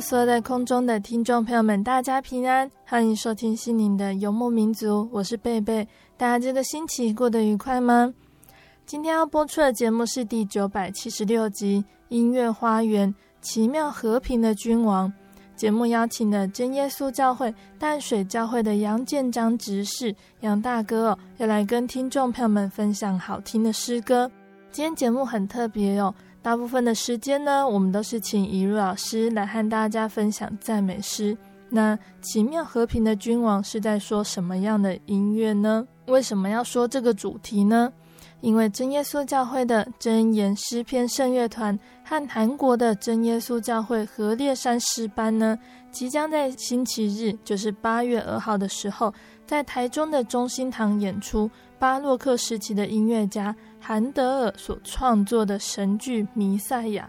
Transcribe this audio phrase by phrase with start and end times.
[0.00, 5.86] 所有在空中的听众朋友们，大家平安，欢迎收听心灵的游牧民族，我是贝贝。
[6.16, 8.12] 大家这个星期过得愉快吗？
[8.86, 15.08] 今天要播出的节目是第九百七十六集《音乐花园：奇妙和平的君王》。
[15.56, 24.30] 节目邀请了真耶稣教会淡水教会的杨建章执事杨大哥哦，要来跟听众朋友们分享好听的诗歌。
[24.70, 26.14] 今天节目很特别哦。
[26.40, 31.36] 大部分的时间呢，我们都是请怡如老师来和大家分享赞美诗。
[31.70, 35.86] 那奇妙和平的君王是在说什么样的音乐呢？
[36.06, 37.92] 为什么要说这个主题呢？
[38.40, 45.58] 因为真耶稣教会的真言诗篇圣乐团和韩国的真耶稣教会和烈山诗班呢，
[45.90, 49.12] 即将在星期日，就是八月二号的时候，
[49.44, 57.08] 在台中的中心堂演出巴洛克时期的音乐家韩德尔所创作的神剧《弥赛亚》。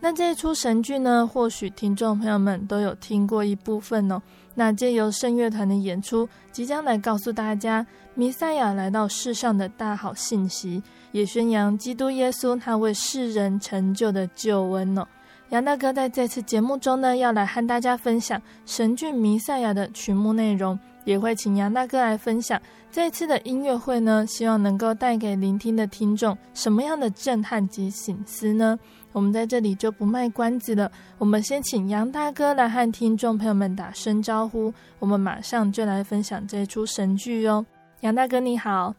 [0.00, 4.20] 那这一出神剧呢，或许听众朋友们都有听过一部分哦。
[4.54, 10.82] 那借由圣乐团的演出，即将来告诉大家弥赛亚来到世上的大好信息，
[11.12, 15.06] 也宣扬基督耶稣他为世人成就的救恩哦。
[15.48, 22.60] 杨大哥在这次节目中呢，要来和大家分享神剧《弥赛亚》的曲目内容，也会请杨大哥来分享
[22.90, 28.78] 这次的音乐会呢，希望能够带给聆听的听众什么样的震撼及醒思呢？
[29.12, 34.72] 我们在这里就不卖关子了，我们先请杨大哥来和听众朋友们打声招呼。
[34.98, 37.64] 我们马上就来分享这出神剧哟。
[38.00, 38.94] 杨大哥你好，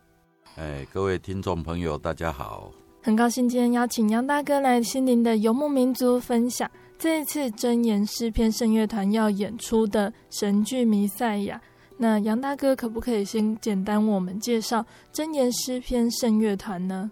[0.56, 2.72] 哎，各位听众朋友大家好，
[3.04, 11.58] 很高兴今天邀请杨大哥来心灵的游牧民族分享这一次真言诗篇圣乐团要演出的神剧《弥赛亚》。
[11.98, 17.10] 那杨大哥可不可以先简单为我们介绍真言诗篇圣乐团呢？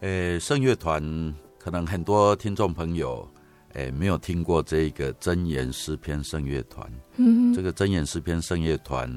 [0.00, 1.34] 呃，圣乐团。
[1.62, 3.28] 可能很多听众朋友，
[3.74, 6.90] 诶，没有听过这个真言诗篇圣乐团。
[7.16, 9.14] 嗯，这个真言诗篇圣乐团，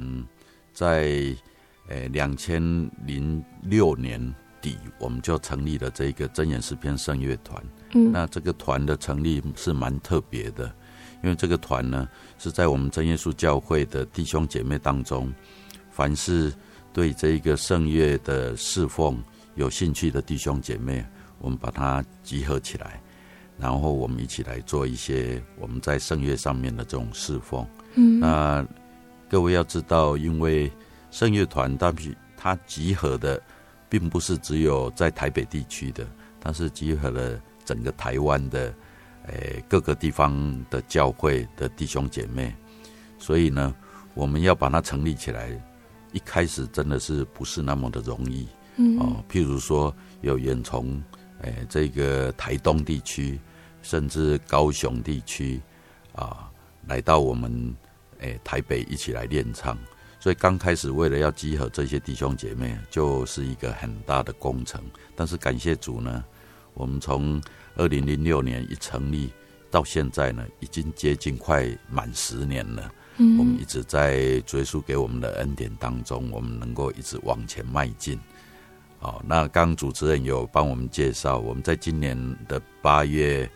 [0.73, 1.03] 在
[1.87, 2.61] 诶两千
[3.05, 4.19] 零六年
[4.61, 7.63] 底，我们就成立了这个真言诗篇圣乐团。
[7.93, 10.75] 嗯，那这个团的成立是蛮特别的，
[11.23, 12.07] 因为这个团呢，
[12.37, 15.33] 是在我们真耶稣教会的弟兄姐妹当中，
[15.89, 16.53] 凡是
[16.91, 19.23] 对这一个圣乐的侍奉
[19.55, 21.03] 有兴趣的弟兄姐妹。
[21.39, 23.01] 我们把它集合起来，
[23.57, 27.67] 然后我们一起来做一些我们在圣乐上面的这种侍奉。
[27.95, 28.65] 嗯，那
[29.29, 30.71] 各位要知道，因为
[31.11, 31.93] 圣乐团它
[32.37, 33.41] 它集合的，
[33.89, 36.07] 并不是只有在台北地区的，
[36.39, 38.73] 它是集合了整个台湾的，
[39.27, 42.55] 诶各个地方的教会的弟兄姐妹。
[43.17, 43.73] 所以呢，
[44.13, 45.49] 我们要把它成立起来，
[46.11, 48.47] 一开始真的是不是那么的容易。
[48.77, 51.01] 嗯，哦，譬如说有远从。
[51.41, 53.37] 诶，这个台东地区，
[53.81, 55.61] 甚至高雄地区，
[56.15, 56.49] 啊，
[56.87, 57.75] 来到我们
[58.21, 59.77] 哎台北一起来练唱，
[60.21, 64.81] 所以刚开始为了要集合这些弟兄姐妹，就是一个很大的工程。
[65.17, 66.23] 但是感谢主呢，
[66.73, 67.41] 我们从
[67.75, 69.31] 二零零六年一成立
[69.71, 72.91] 到现在呢，已经接近快满十年了。
[73.17, 78.19] 嗯，我们一直在追溯给我们的恩典当中，我们能够一直往前迈进。
[78.99, 82.17] 好，那刚主持人有帮我们介绍，我们在今年
[82.47, 83.49] 的八月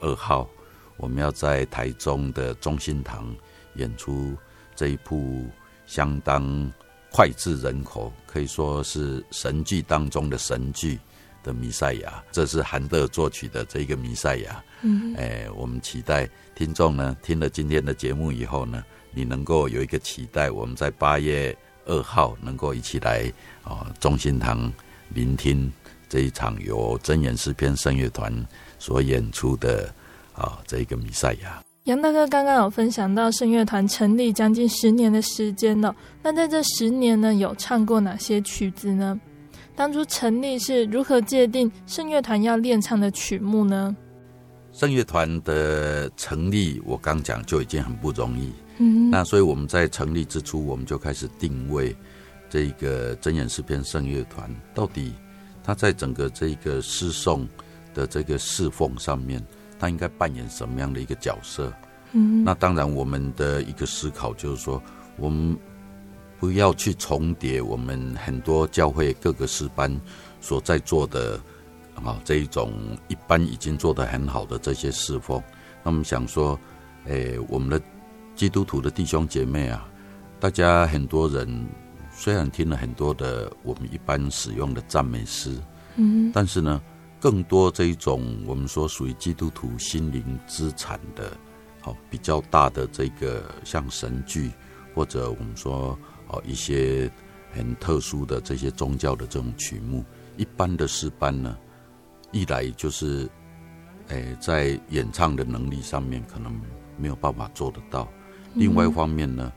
[0.00, 0.48] 二号，
[0.96, 3.34] 我们要在台中的中心堂
[3.76, 4.34] 演出
[4.74, 5.46] 这一部
[5.86, 6.72] 相当
[7.12, 10.98] 脍炙人口，可以说是神剧当中的神剧
[11.44, 12.24] 的弥赛亚。
[12.32, 14.60] 这是韩德尔作曲的这个弥赛亚。
[14.82, 18.82] 嗯，哎，我们期待听众呢听了今天的节目以后呢，
[19.12, 21.56] 你能够有一个期待，我们在八月
[21.86, 23.32] 二号能够一起来
[23.62, 24.72] 啊中心堂
[25.10, 25.72] 聆听
[26.08, 28.32] 这一场由真言诗篇声乐团
[28.78, 29.92] 所演出的
[30.34, 31.62] 啊这个弥赛亚。
[31.84, 39.20] 杨大哥刚刚有分享到圣乐团成立将近十年的时间了，那在这十年呢，有唱过哪些曲子呢？
[39.76, 43.94] 当初成立是如何界定圣乐团要练唱的曲目呢？
[44.72, 48.52] 圣乐团的成立，我刚讲就已经很不容易。
[48.78, 51.96] 嗯，那所以我们在成立之初，我们就开始定位
[52.48, 55.12] 这个真言诗篇圣乐团到底
[55.62, 57.46] 它在整个这个诗颂
[57.92, 59.44] 的这个侍奉上面。
[59.76, 61.70] 它应该扮演什么样的一个角色？
[62.12, 64.80] 嗯，那当然，我们的一个思考就是说，
[65.16, 65.58] 我们
[66.44, 69.98] 不要去重叠我们很多教会各个师班
[70.42, 71.40] 所在做的
[71.94, 72.70] 啊这一种
[73.08, 75.42] 一般已经做得很好的这些侍奉。
[75.82, 76.60] 那我们想说，
[77.06, 77.80] 诶，我们的
[78.36, 79.88] 基督徒的弟兄姐妹啊，
[80.38, 81.66] 大家很多人
[82.12, 85.58] 虽然听了很多的我们一般使用的赞美诗，
[85.96, 86.78] 嗯，但是呢。
[87.20, 91.34] 更多这一种我们说属于基督徒心灵资产的，
[91.80, 94.50] 好比较大的这个像神剧，
[94.94, 95.98] 或者我们说
[96.28, 97.10] 哦一些
[97.52, 100.04] 很特殊的这些宗教的这种曲目，
[100.36, 101.56] 一般的诗班呢，
[102.32, 103.28] 一来就是，
[104.08, 106.52] 诶在演唱的能力上面可能
[106.96, 108.08] 没有办法做得到，
[108.54, 109.52] 另外一方面呢，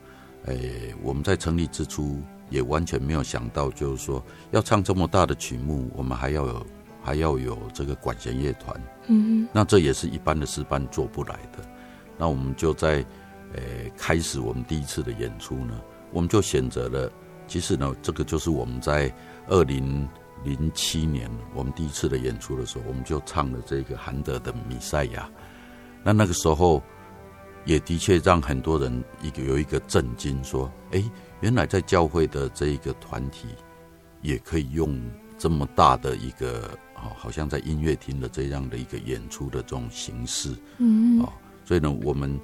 [0.46, 2.20] 诶我们在成立之初
[2.50, 6.66] 也完全没有想到，就是说要唱这么大的曲目，我们还要有。
[7.00, 11.64] 还要有这个管弦乐团，嗯，那这也是一般的诗班做不来的。
[12.18, 13.02] 那我们就在，
[13.54, 13.62] 呃，
[13.96, 15.80] 开始我们第一次的演出呢，
[16.12, 17.10] 我们就选择了。
[17.46, 19.12] 其实呢，这个就是我们在
[19.46, 20.08] 二零
[20.44, 25.28] 零七年我们第一次的演出的时候，我们就唱了这个韩德的《弥赛亚》。
[26.04, 26.82] 那那个时候
[27.64, 31.02] 也的确让很多人一个有一个震惊，说：“哎，
[31.40, 33.48] 原来在教会的这一个团体
[34.22, 35.00] 也可以用
[35.38, 36.70] 这么大的一个。”
[37.00, 41.32] 哦，好像在音乐厅的这样的一个演出的这种形式，嗯，哦，
[41.64, 42.36] 所以呢，我们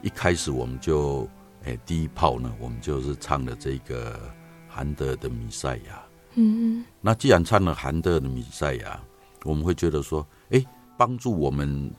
[0.00, 1.28] 一开始我们就，
[1.66, 4.18] 诶、欸，第一炮呢，我们就是唱了这个
[4.66, 6.02] 韩德的弥赛亚，
[6.34, 9.00] 嗯，那既然唱了韩德的弥赛亚，
[9.44, 10.66] 我们会觉得说，哎、欸，
[10.96, 11.92] 帮助我们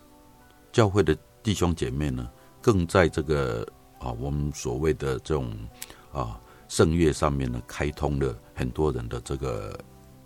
[0.71, 2.27] 教会的弟兄姐妹呢，
[2.61, 3.67] 更在这个
[3.99, 5.55] 啊，我们所谓的这种
[6.11, 9.79] 啊圣乐上面呢，开通了很多人的这个。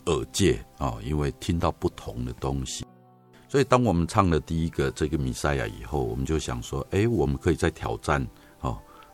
[0.08, 2.84] 耳界啊，因为听到不同的东西，
[3.48, 8.28] 所以当我们唱了第一个这个弥赛亚以后，我们就想说，哎，我们可以再挑战哦，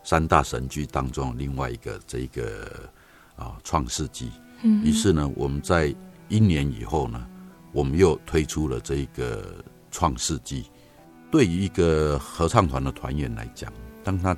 [0.08, 2.90] 三大神剧当中另外一个这个
[3.36, 4.30] 啊创世纪。
[4.62, 5.94] 嗯，于是呢，我们在
[6.28, 7.26] 一年以后呢，
[7.72, 10.64] 我们又推出了这个创世纪。
[11.30, 13.70] 对于一个合唱团的团员来讲，
[14.02, 14.34] 当他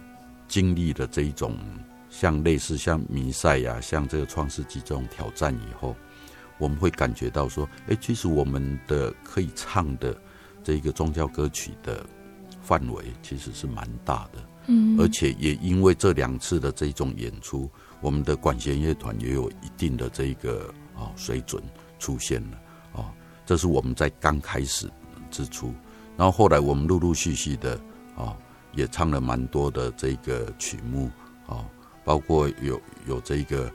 [0.48, 1.56] 经历了这一种
[2.08, 5.94] 像类似像弥赛亚、像这个创世纪这种挑战以后，
[6.58, 10.20] 我们会感觉到说，哎，其实我们的可以唱的
[10.64, 12.04] 这个宗教歌曲的
[12.60, 17.68] 范围其实是蛮大的，嗯，而且也因为这两次的这种演出，
[18.00, 21.60] 我们的管弦乐团也有一定的这个啊水准
[21.98, 22.58] 出现了，
[22.92, 23.10] 哦，
[23.44, 24.88] 这是我们在刚开始
[25.30, 25.74] 之初，
[26.16, 27.74] 然后后来我们陆陆续续的
[28.16, 28.36] 啊
[28.72, 31.10] 也唱了蛮多的这个曲目，
[31.48, 31.66] 啊，
[32.04, 33.68] 包括有有这个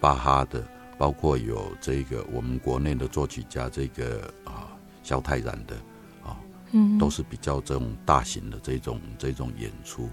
[0.00, 0.66] 巴哈的。
[0.98, 4.66] 包括有这个我们国内的作曲家，这个啊
[5.04, 5.76] 萧泰然的
[6.24, 6.36] 啊，
[6.72, 10.10] 嗯，都是比较这种大型的这种这种演出。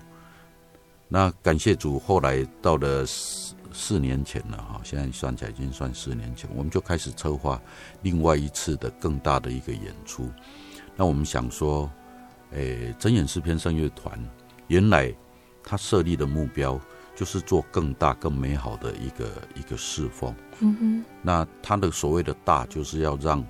[1.07, 7.62] 那感谢主，后来到了四四年前了哈，现在算起来已经算四年前，我们就开始策划
[8.01, 10.29] 另外一次的更大的一个演出。
[10.95, 11.91] 那我们想说，
[12.51, 14.17] 诶，真言诗篇圣乐团
[14.67, 15.13] 原来
[15.63, 16.79] 他设立的目标。
[17.17, 20.35] 就是做更大、更美好的一个一个侍奉。
[20.59, 21.05] 嗯哼。
[21.21, 23.41] 那他的所谓的大，就是要让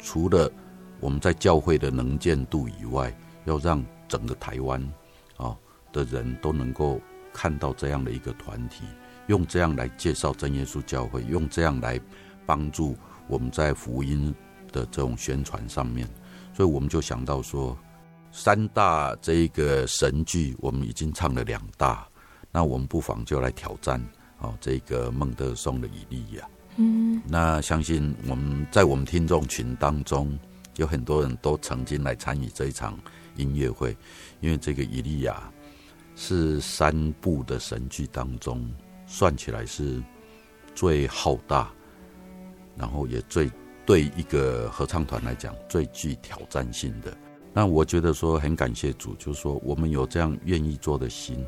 [0.00, 0.50] 除了
[0.98, 4.82] 我们在教会的能见度以外，要让整个台湾
[5.36, 5.56] 啊
[5.94, 7.00] 的人都能够
[7.32, 8.82] 看到这样的一个团体，
[9.28, 11.98] 用这样来介绍真耶稣教会，用这样来
[12.44, 12.96] 帮助
[13.28, 14.34] 我们在福音
[14.72, 16.08] 的这种宣传上面。
[16.52, 17.78] 所以我们就想到说，
[18.32, 22.06] 三大这一个神剧，我们已经唱了两大。
[22.50, 24.00] 那我们不妨就来挑战
[24.38, 26.48] 哦，这个孟德松的以利亚。
[26.76, 30.38] 嗯，那相信我们在我们听众群当中，
[30.76, 32.98] 有很多人都曾经来参与这一场
[33.36, 33.96] 音乐会，
[34.40, 35.42] 因为这个以利亚
[36.16, 38.64] 是三部的神剧当中
[39.06, 40.02] 算起来是
[40.74, 41.72] 最浩大，
[42.76, 43.50] 然后也最
[43.84, 47.16] 对一个合唱团来讲最具挑战性的。
[47.52, 51.44] 那我觉得说很感谢主，就是说我们有这样愿意做的心，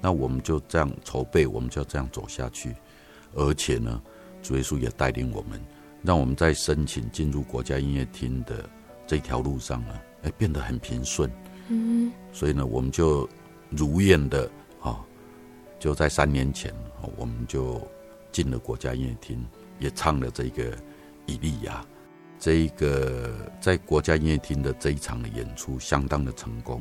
[0.00, 2.74] 那我们就这样筹备，我们就这样走下去。
[3.34, 4.02] 而且呢，
[4.42, 5.58] 主耶稣也带领我们，
[6.02, 8.68] 让我们在申请进入国家音乐厅的
[9.06, 11.30] 这条路上呢，哎，变得很平顺。
[11.68, 13.28] 嗯，所以呢，我们就
[13.70, 15.04] 如愿的啊，
[15.78, 16.74] 就在三年前，
[17.16, 17.80] 我们就
[18.32, 19.44] 进了国家音乐厅，
[19.78, 20.72] 也唱了这个
[21.26, 21.82] 《以利亚》。
[22.40, 26.80] 这一个在国家音乐厅的这一场的演出相当的成功，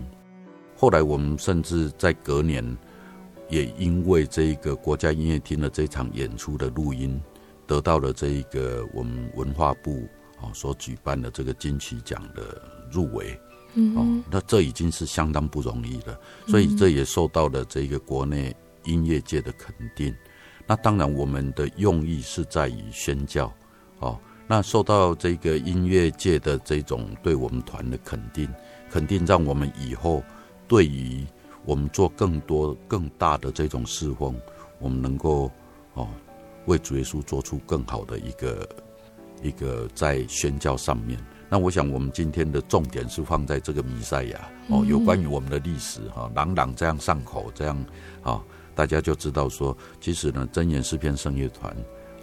[0.76, 2.78] 后来我们甚至在隔年，
[3.50, 7.20] 也因为这一个国家音乐厅的这场演出的录音，
[7.66, 10.08] 得到了这一个我们文化部
[10.40, 13.40] 啊所举办的这个金曲奖的入围，
[13.96, 18.56] 哦，那这已经是相当不容易了，所以这也受到了这个国内
[18.86, 20.14] 音乐界的肯定。
[20.66, 23.54] 那当然，我们的用意是在于宣教，
[24.00, 24.20] 哦。
[24.50, 28.50] 那受到这个音乐界的这种对我们团的肯定，
[28.90, 30.24] 肯定让我们以后
[30.70, 31.26] 对于
[31.66, 34.34] 我们做更多更大的这种侍奉，
[34.80, 35.52] 我们能够
[35.96, 36.08] 哦
[36.66, 38.70] 为主耶稣做出更好的一个
[39.44, 41.20] 一个在宣教上面。
[41.50, 47.86] 那我想我们今天的重点是放在这个弥赛亚哦，有关于我们的历史哈，朗朗这样上口，这样
[48.22, 48.44] 啊，
[48.76, 51.76] 大家就知道说，其实呢，真言诗篇圣乐团。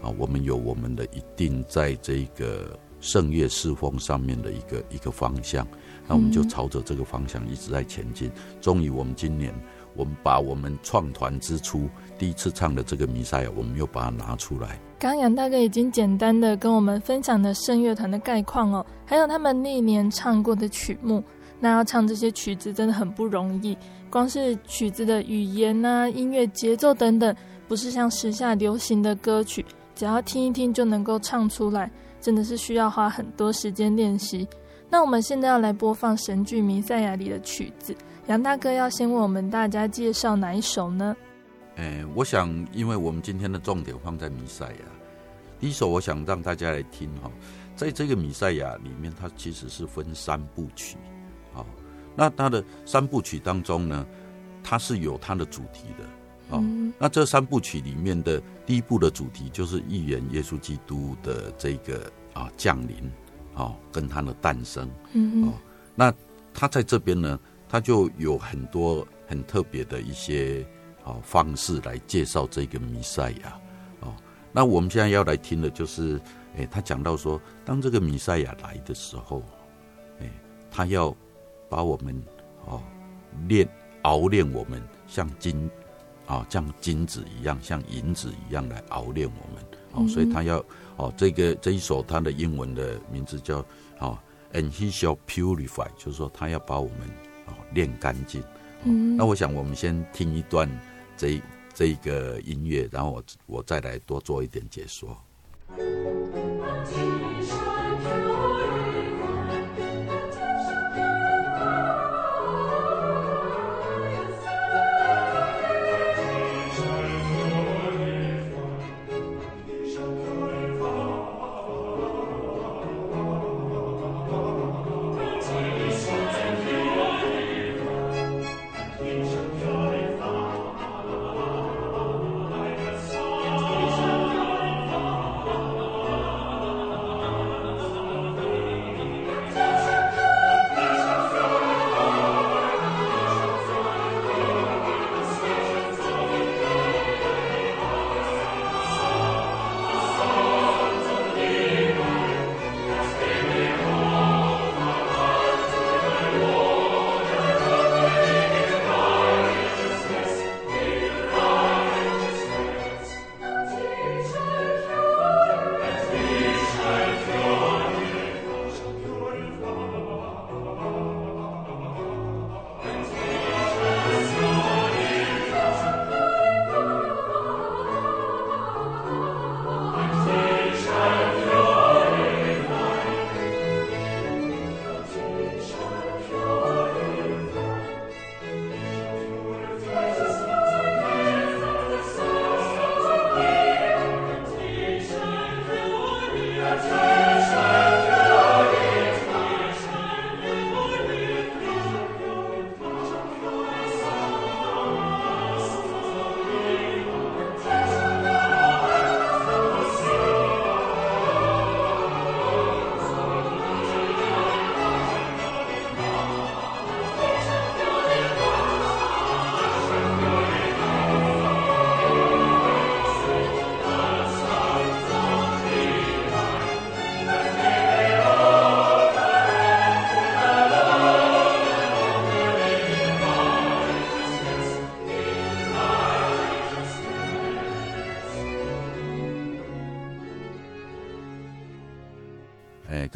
[0.02, 5.66] 啊，我们有我们的一定在这个圣乐侍奉上面的一个一个方向，
[6.06, 8.30] 那我们就朝着这个方向一直在前进。
[8.60, 9.54] 终于，我们今年
[9.94, 11.88] 我们把我们创团之初
[12.18, 14.78] 第一次唱的这个弥赛亚，我们又把它拿出来。
[15.04, 21.23] 刚杨大哥已经简单的跟我们分享了圣乐团的概况哦，还有他们历年唱过的曲目。
[21.61, 23.76] 那要唱这些曲子真的很不容易，
[24.08, 27.37] 光是曲子的语言啊、音乐节奏等等，
[27.68, 29.62] 不是像时下流行的歌曲。
[29.94, 34.49] 只要听一听就能够唱出来，真的是需要花很多时间练习。
[34.88, 37.94] 那我们现在要来播放神剧《弥赛亚》里的曲子，
[38.28, 41.14] 杨大哥要先为我们大家介绍哪一首呢？
[41.76, 44.78] 欸，我想，因为我们今天的重点放在弥赛亚，
[45.64, 47.30] 一首我想让大家来听哈，
[47.75, 50.99] 在这个弥赛亚里面，它其实是分三部曲，
[51.52, 51.64] 好，
[52.14, 54.06] 那它的三部曲当中呢，
[54.62, 56.04] 它是有它的主题的。
[56.50, 56.62] 哦，
[56.99, 63.11] 那这三部曲里面的第一部的主题就是预言耶稣基督的这个啊降临，
[63.54, 65.54] 哦，跟他的诞生，嗯，哦，
[65.94, 66.12] 那
[66.52, 70.64] 他在这边呢，他就有很多很特别的一些
[71.02, 73.63] 啊方式来介绍这个弥赛亚，哦，
[74.54, 76.18] 那我们现在要来听的就是，
[76.56, 79.42] 哎，他讲到说，当这个弥赛亚来的时候，
[80.20, 80.30] 哎，
[80.70, 81.14] 他要
[81.68, 82.23] 把我们
[82.64, 82.80] 哦
[83.49, 83.68] 炼
[84.02, 85.68] 熬炼我们，像金。
[86.26, 89.62] 啊，像金子一样，像银子一样来熬炼我们。
[89.92, 90.64] 哦，所以他要
[90.96, 93.58] 哦，这个这一首他的英文的名字叫
[93.99, 94.18] 哦
[94.54, 97.00] ，And He shall purify，就是说他要把我们
[97.44, 98.42] 哦炼干净。
[98.84, 100.66] 嗯，那我想我们先听一段
[101.14, 101.38] 这
[101.74, 105.16] 这个音乐，然后我我再来多做一点解说。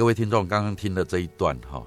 [0.09, 1.85] 位听众，刚刚听的这一段哈，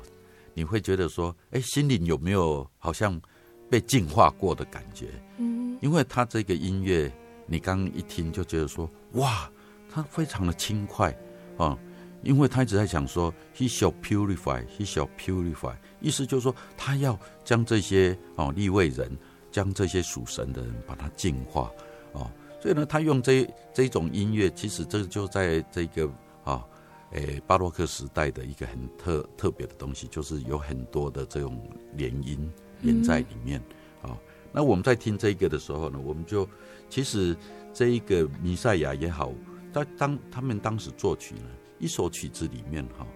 [0.53, 3.19] 你会觉得说，哎，心里有没有好像
[3.67, 5.07] 被净化过的感觉？
[5.39, 7.11] 嗯，因为他这个音乐，
[7.47, 9.49] 你刚刚一听就觉得说，哇，
[9.89, 11.11] 他非常的轻快
[11.57, 11.75] 啊，
[12.21, 19.17] 因为他一直在想说，He shall purify, He shall purify，意思就是说，他要将这些哦立位人，
[19.49, 21.71] 将这些属神的人，把它净化
[22.11, 22.29] 哦，
[22.61, 26.07] 所以呢，他用这这种音乐，其实这就在这个
[27.11, 27.13] 啊。
[27.13, 31.61] 诶，巴洛克时代的一个很特特别的东西，就是有很多的这种
[31.93, 32.51] 联音
[32.81, 33.59] 连在里面
[34.01, 34.17] 啊、嗯哦。
[34.51, 36.47] 那我们在听这个的时候呢，我们就
[36.89, 37.35] 其实
[37.73, 39.33] 这一个弥赛亚也好，
[39.73, 41.45] 在当他们当时作曲呢，
[41.79, 43.07] 一首曲子里面哈、哦，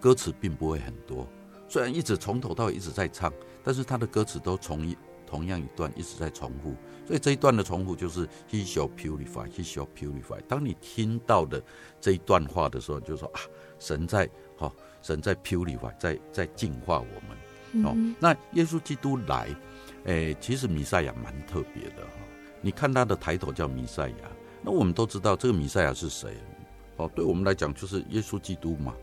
[0.00, 1.26] 歌词并不会很多，
[1.68, 4.96] 虽然一直从头到尾一直在唱，但是他的歌词都从一。
[5.32, 10.42] 同样一段一直在重复，所以这一段的重复就是 He shall purify, He shall purify。
[10.46, 11.62] 当你听到的
[12.02, 13.40] 这一段话的时候，就说啊，
[13.78, 14.26] 神在
[14.58, 17.86] 哈、哦，神在 purify，在在净化我们。
[17.86, 19.48] 哦，嗯、那耶稣基督来，
[20.04, 22.12] 诶，其实弥赛亚蛮特别的哈。
[22.60, 26.36] 你看他的抬头叫弥赛亚，那我们都知道这个弥赛亚是谁？
[26.98, 28.94] 哦，对我们来讲就是耶稣基督嘛。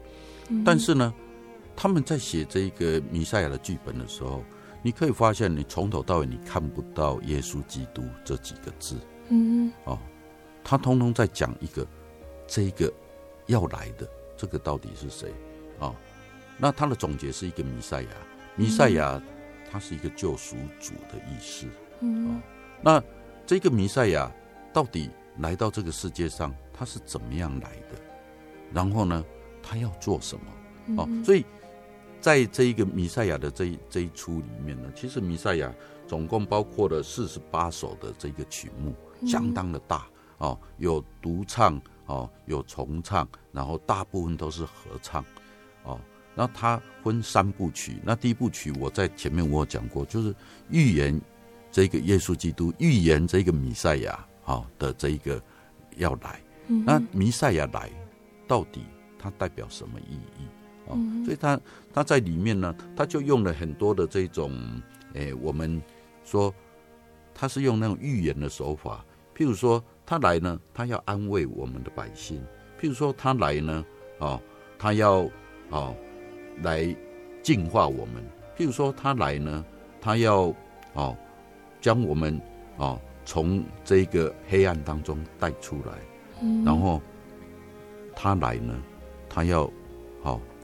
[0.64, 1.12] 但是呢，
[1.76, 4.44] 他们在写这个弥赛亚的剧本的时候。
[4.82, 8.96] 你可以发现，你从头到尾你看不到耶稣基督这几个字，
[9.28, 10.00] 嗯，哦，
[10.64, 11.86] 他通通在讲一个，
[12.48, 12.92] 这一个
[13.48, 14.08] 要来的
[14.38, 15.34] 这个到底是谁？
[15.80, 15.94] 哦，
[16.58, 18.10] 那他的总结是一个弥赛亚，
[18.56, 19.22] 弥赛亚
[19.70, 21.68] 他是一个救赎主的意思，
[22.00, 22.42] 嗯，哦，
[22.82, 23.04] 那
[23.46, 24.32] 这个弥赛亚
[24.72, 28.00] 到底来到这个世界上，他是怎么样来的？
[28.72, 29.26] 然后呢，
[29.62, 31.04] 他要做什么？
[31.04, 31.46] 哦，所以。
[32.22, 35.74] 在这一个弥赛亚的这一这一出里面呢，其实弥赛亚
[36.08, 38.94] 总共包括了四十八首的这个曲目，
[39.26, 40.06] 相当的大
[40.38, 45.24] 哦，有独唱哦，有重唱，然后大部分都是合唱
[45.84, 46.00] 哦。
[46.36, 50.34] 那它分三部曲，那第一部曲我在前面我有讲过，就是
[50.70, 51.20] 预言
[51.72, 55.42] 这个耶稣基督，预言这个弥赛亚啊的这一个
[55.98, 56.42] 要来。
[56.68, 57.90] 那弥赛亚来
[58.48, 58.82] 到底
[59.18, 60.48] 它代表什么意义？
[60.96, 61.60] 嗯、所以他
[61.94, 64.52] 他在里面呢，他就用了很多的这种，
[65.14, 65.82] 诶，我们
[66.24, 66.54] 说
[67.34, 72.40] 他是用那种预言的手法，譬如说他来呢，他要安慰我们的百姓；
[72.80, 73.86] 譬如说他来呢，
[74.20, 74.42] 哦，
[74.78, 75.30] 他要
[75.70, 75.96] 哦
[76.64, 76.96] 来
[77.42, 78.24] 净化我们；
[78.58, 79.66] 譬如说他来呢，
[80.02, 80.54] 他要
[80.94, 81.16] 哦
[81.80, 82.40] 将我们
[82.78, 85.94] 哦从这个黑暗当中带出来，
[86.42, 87.02] 嗯、然后
[88.16, 88.76] 他来呢，
[89.30, 89.74] 他要哦。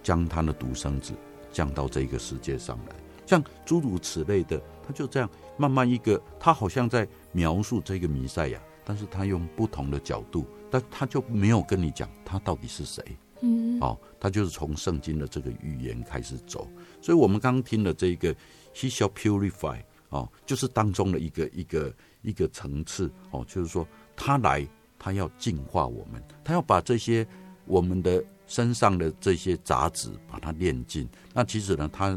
[0.06, 1.14] 将他的独生子
[1.52, 13.04] 降到这个世界上来，像诸如此类的，他就这样慢慢一个，他好像在描述这个弥赛亚，但是他用不同的角度，但他就没有跟你讲他到底是谁，
[13.42, 16.68] 嗯，哦，他就是从圣经的这个预言开始走，
[17.02, 18.32] 所以我们刚刚听的这个
[18.76, 21.92] He shall purify，哦，就是当中的一个一个
[22.22, 24.68] 一个层次，哦，就是说他来，
[25.00, 27.26] 他要净化我们，他要把这些
[27.66, 28.24] 我们的。
[28.48, 31.10] 身上的这些杂质，把它炼净。
[31.34, 32.16] 那其实呢，他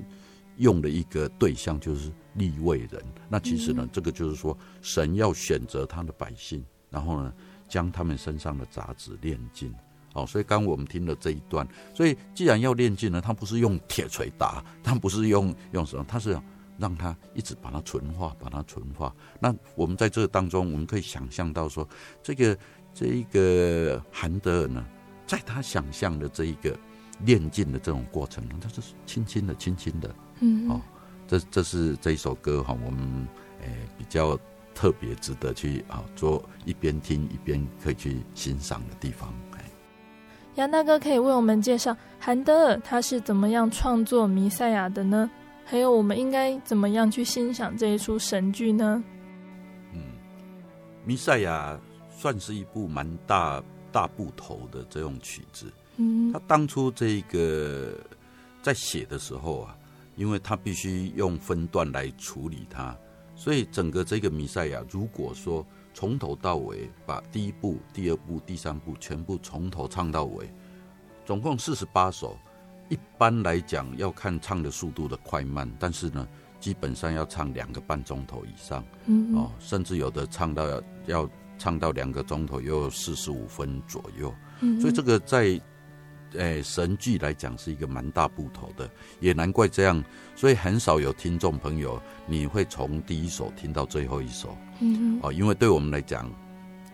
[0.59, 3.03] 用的一个对象就是立位人。
[3.31, 7.33] 那其实呢，嗯、这个就是说，神要选择他的百姓，然后呢，
[7.67, 9.75] 将他们身上的杂质炼净。
[10.13, 16.39] 好，所以刚我们听了这一段，所以既然要炼净呢，他不是用铁锤打，他不是用用什么，他是
[16.77, 19.17] 让他一直把它纯化，把它纯化。
[19.41, 21.89] 那我们在这当中，我们可以想象到说，
[22.23, 22.59] 这个
[22.93, 24.87] 这一个韩德尔呢。
[25.29, 26.77] 在他想象的这一个
[27.25, 30.81] 练劲的这种过程中，他就是轻轻的、轻轻的，嗯，哦，
[31.29, 33.29] 这这是这一首歌哈，我们
[33.61, 34.37] 诶比较
[34.75, 39.33] 特别值得去啊做一边听一边可以去欣赏的地方。
[40.55, 45.31] 杨大哥可以为我们介绍韩德尔他是怎么样创作弥赛亚的呢？
[45.65, 49.05] 还有我们应该怎么样去欣赏这一出神剧呢？
[49.93, 50.01] 嗯，
[51.05, 51.79] 弥赛亚
[52.11, 53.63] 算是一部蛮大。
[53.93, 57.99] 大部头的这种曲子，嗯，他当初这个
[58.63, 59.77] 在写的时候啊，
[60.17, 62.97] 因为他必须用分段来处理它，
[63.35, 70.49] 所以整个这个弥赛亚，如果说从头到尾把第一部、第二部、第三部全部从头唱到尾，
[71.25, 72.39] 总共四十八首，
[72.89, 76.29] 一般来讲要看唱的速度的快慢，但是呢，
[76.61, 81.31] 基本上要唱两个半钟头以上，嗯，哦，甚至有的唱到要要。
[81.59, 85.61] 唱到两个钟头又四十五分左右，嗯、所以这个在
[86.33, 90.03] 诶、欸、神剧来讲是一个蛮大部头的，也难怪这样，
[90.37, 96.31] 所以很少有听众朋友你会从第一首听到最后一首，嗯，哦，因为对我们来讲，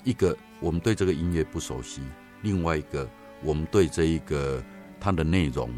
[0.04, 2.00] 一个我们对这个音乐不熟悉，
[2.42, 3.08] 另外一个
[3.42, 4.62] 我们对这一个
[5.00, 5.68] 它的内容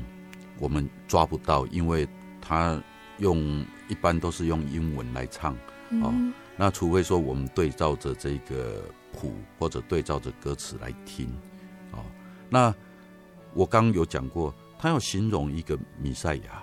[0.58, 2.06] 我们抓不到，因为
[2.40, 2.80] 它
[3.18, 5.54] 用一般都是用英文来唱。
[6.02, 6.12] 哦。
[6.12, 11.28] 嗯、那除非说我们对照着这个谱或者对照着歌词来听
[11.92, 11.98] 哦。
[12.48, 12.74] 那
[13.54, 16.62] 我刚有讲过，他要形容一个弥赛亚，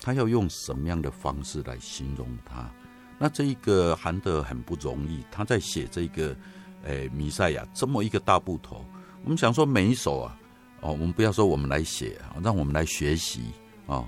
[0.00, 2.70] 他要用什么样的方式来形容他？
[3.18, 6.36] 那这一个韩德很不容易，他在写这个。
[6.84, 8.84] 诶，弥赛亚这么一个大部头，
[9.22, 10.36] 我们想说每一首啊，
[10.80, 13.52] 哦，我们不要说我们来写啊，让我们来学习
[13.86, 14.04] 啊，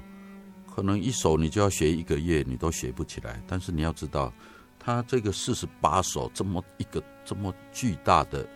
[0.74, 3.40] 可能一首你就要学一个月，你都学不起来。
[3.46, 4.32] 但是你要知道，
[4.85, 8.47] 他这个四十八首这么一个这么巨大的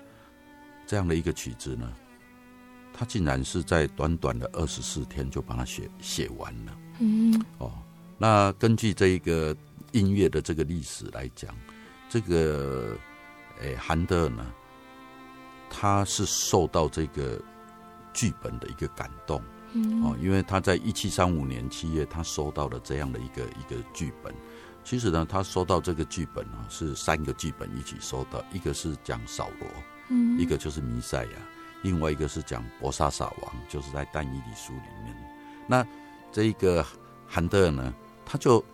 [0.86, 1.92] 这样的一个曲子呢，
[2.92, 6.78] 他竟然是在短短的二十四天就把它写写完了。
[6.98, 7.72] 嗯，哦，
[8.18, 9.56] 那根据这一个
[9.92, 11.54] 音乐的这个历史来讲，
[12.08, 12.96] 这个。
[13.60, 14.46] 诶，韩德尔呢，
[15.68, 17.42] 他是受到这个
[18.12, 24.32] 剧本的一个感动，嗯，哦，因为他在一七三五年七月，他收到了这样的一个一个剧本。
[24.84, 29.68] 其实呢，他收到这个剧本啊，是三个剧本一起收到，一个是讲扫罗，
[30.08, 31.32] 嗯，一个就是弥赛亚，
[31.82, 35.14] 另外一个是讲伯沙撒王，就是在但以理书里面。
[35.66, 35.86] 那
[36.32, 36.84] 这一个
[37.26, 38.64] 韩德尔呢，他就。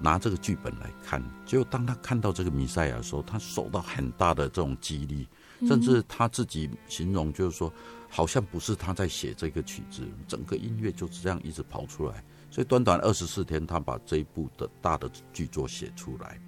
[0.00, 5.26] 拿这个剧本来看，结果当他看到这个弥赛亚的时候，他受到很大的这种激励，
[5.66, 7.72] 甚至他自己形容就是说，
[8.08, 12.22] 好像不是他在写这个曲子，整个音乐就是这样一直跑出来。
[12.50, 16.40] 所以短短二十四天，他把这一部的大的剧作写出来。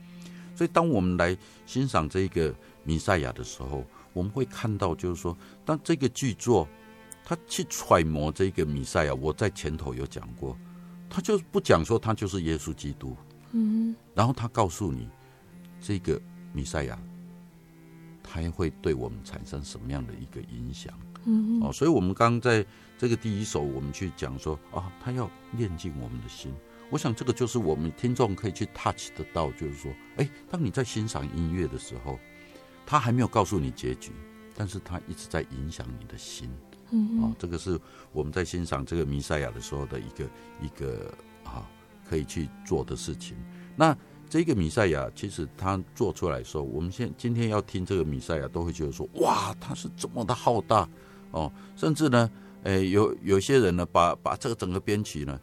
[0.56, 1.36] 所以当我们来
[1.66, 6.68] 欣赏这个弥赛亚的时候，我们会看到就是说，当这个剧作
[7.24, 10.56] 他去揣摩这个弥赛亚，我在前头有讲过，
[11.08, 13.16] 他就不讲说他就是耶稣基督。
[13.52, 15.08] 嗯，然后他告诉你，
[15.80, 16.20] 这个
[16.52, 16.98] 弥赛亚，
[18.22, 20.92] 他会对我们产生什么样的一个影响？
[21.24, 22.64] 嗯，哦，所以我们刚刚在
[22.98, 26.52] 这个第一首，我们去讲说啊，他要练进我们的心。
[26.90, 32.18] 我想这个就是我们听众可以去 touch 得到，就是说，哎，当你在欣赏音乐的时候，
[32.84, 34.12] 他还没有告诉你结局，
[34.54, 36.50] 但是他一直在影响你的心。
[36.90, 37.78] 嗯，哦，这个是
[38.12, 40.24] 我们在欣赏这个弥赛亚的时候的一个
[40.60, 41.12] 一个
[41.44, 41.68] 啊。
[42.08, 43.36] 可以去做的事情。
[43.76, 43.96] 那
[44.28, 50.88] 这个弥赛亚，其实他做出来的时候，我们现今天要听这个弥赛亚，都会觉得说，哇，他是这么的浩大
[51.30, 51.50] 哦。
[51.76, 52.30] 甚至呢，
[52.64, 55.40] 诶，有有些人呢，把把这个整个编曲呢，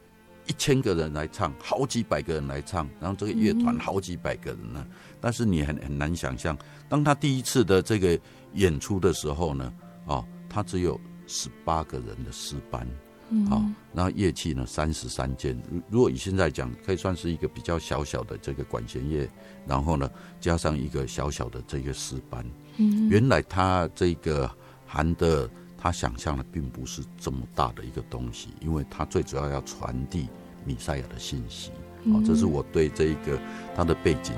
[0.47, 4.85] 一千个人来唱，好几百个人来唱，然后这个乐团好几百个人呢。
[4.87, 8.19] 嗯、但是你很很难想象，当他第一次的这个
[8.53, 9.73] 演出的时候呢，
[10.05, 12.87] 哦，他只有十八个人的诗班。
[13.49, 13.61] 好，
[13.93, 15.61] 然后乐器呢，三十三件。
[15.89, 19.29] 如果以现在讲，可以算是一个比较小小的这个管弦乐，
[19.65, 22.45] 然后呢，加上一个小小的这个诗班。
[22.77, 24.49] 嗯，原来他这个
[24.85, 30.27] 韩德尔他想象的并不是这么大的一个东西，因为他最主要要传递
[30.65, 31.71] 米赛亚的信息。
[32.11, 33.39] 好，这是我对这一个
[33.75, 34.33] 他的背景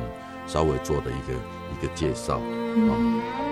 [0.46, 2.40] 稍微做的一个一个介绍。
[2.44, 3.49] 嗯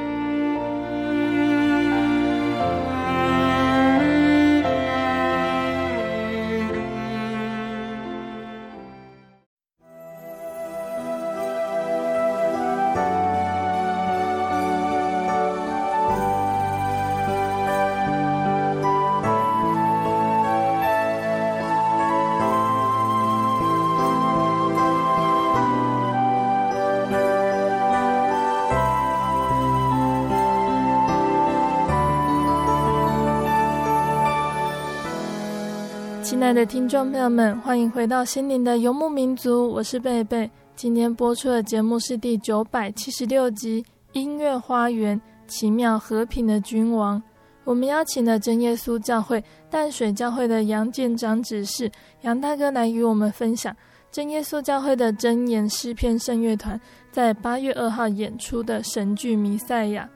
[36.48, 40.50] 亲爱的听众朋友们，欢迎回到心灵的游牧民族，我是贝贝。
[40.78, 43.84] 今天播出的节目是第九百七十六集
[44.14, 47.22] 《音乐花园：奇妙和平的君王》。
[47.66, 53.76] 我们邀请了真耶稣教会淡水教会的杨建长执事杨大哥来与我们分享
[54.10, 56.80] 真耶稣教会的真言诗篇圣乐团
[57.12, 60.10] 在八月二号演出的神剧《弥赛亚》。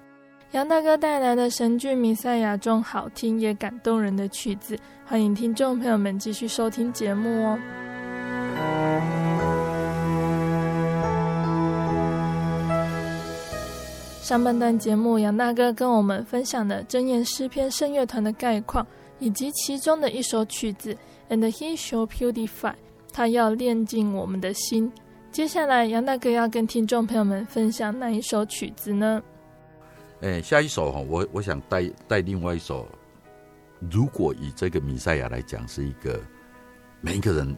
[0.51, 7.59] 杨大哥带来的神剧《弥赛亚》中好听也感动人的曲子，欢迎听众朋友们继续收听节目哦。
[14.21, 18.85] 上半段节目，杨大哥跟我们分享了真言诗篇圣乐团的概况，
[19.19, 20.93] 以及其中的一首曲子
[21.33, 22.47] 《And He Shall Purify》，
[23.13, 24.91] 他要炼净我们的心。
[25.31, 29.23] 接下来，杨大哥要跟听众朋友们分享哪一首曲子呢？
[30.21, 32.87] 哎，下一首哈，我我想带带另外一首。
[33.89, 36.21] 如果以这个弥赛亚来讲，是一个
[36.99, 37.57] 每一个人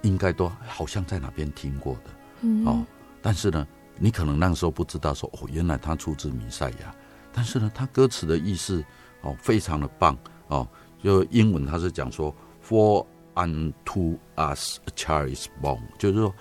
[0.00, 2.10] 应该都好像在哪边听过的，
[2.40, 2.86] 嗯，哦，
[3.20, 3.66] 但是呢，
[3.98, 6.94] 你可能那时候不知道说哦，原来它出自弥赛亚。
[7.34, 8.82] 但是呢，它歌词的意思
[9.20, 10.16] 哦，非常的棒
[10.48, 10.66] 哦，
[11.02, 12.34] 就英文他是讲说
[12.66, 16.34] ，For unto us a child is born，就是说，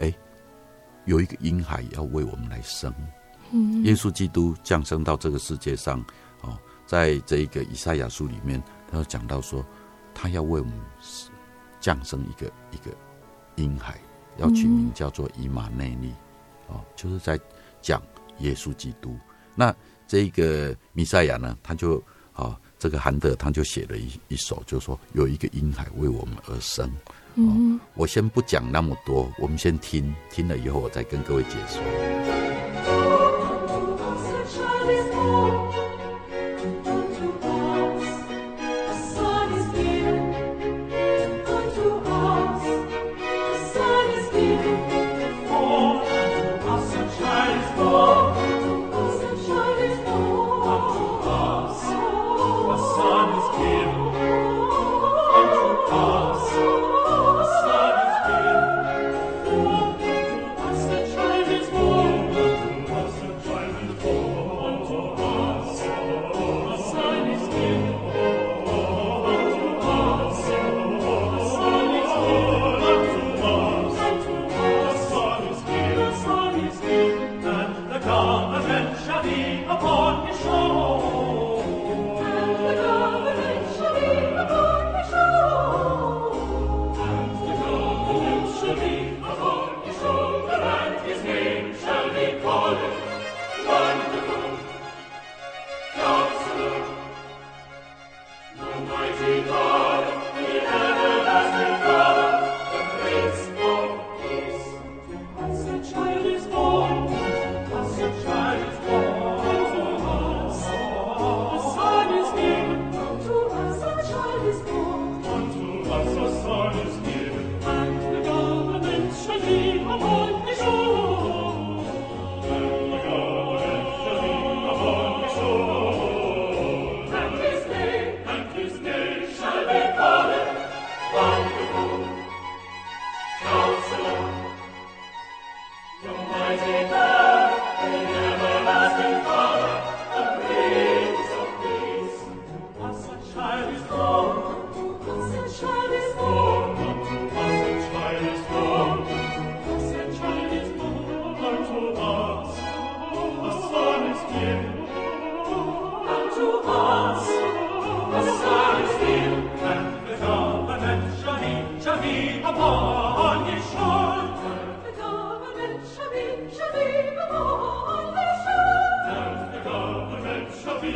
[0.00, 0.14] 哎，
[1.06, 2.94] 有一个婴孩要为我们来生。
[3.50, 6.04] 嗯，耶稣基督降生到这个世界上，
[6.40, 9.64] 哦，在这一个以赛亚书里面，他有讲到说，
[10.14, 10.74] 他要为我们
[11.80, 12.90] 降生一个一个
[13.56, 13.98] 婴孩，
[14.38, 16.12] 要取名叫做以马内利，
[16.68, 17.38] 哦，就是在
[17.80, 18.02] 讲
[18.38, 19.16] 耶稣基督。
[19.54, 19.74] 那
[20.06, 21.98] 这个弥赛亚呢，他就
[22.32, 26.90] 啊、哦，这个韩德他就写了一一首，就是说有一个婴孩为我们而生。
[27.36, 32.53] 哦，我先不讲那么多，我们先听，听了以后我再跟各位解说。
[35.34, 35.73] Thank you.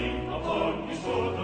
[0.09, 1.38] in apogni sud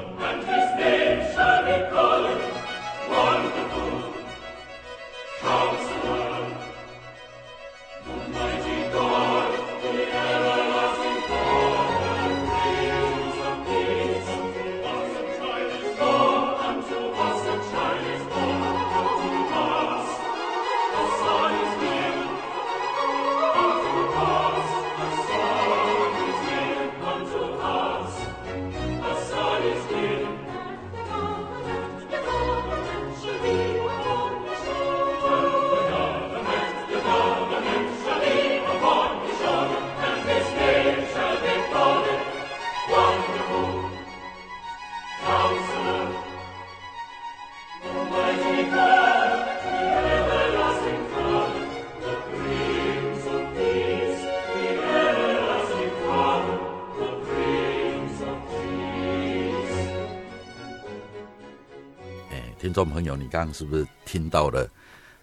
[62.75, 64.69] 众朋友，你刚刚是不是听到了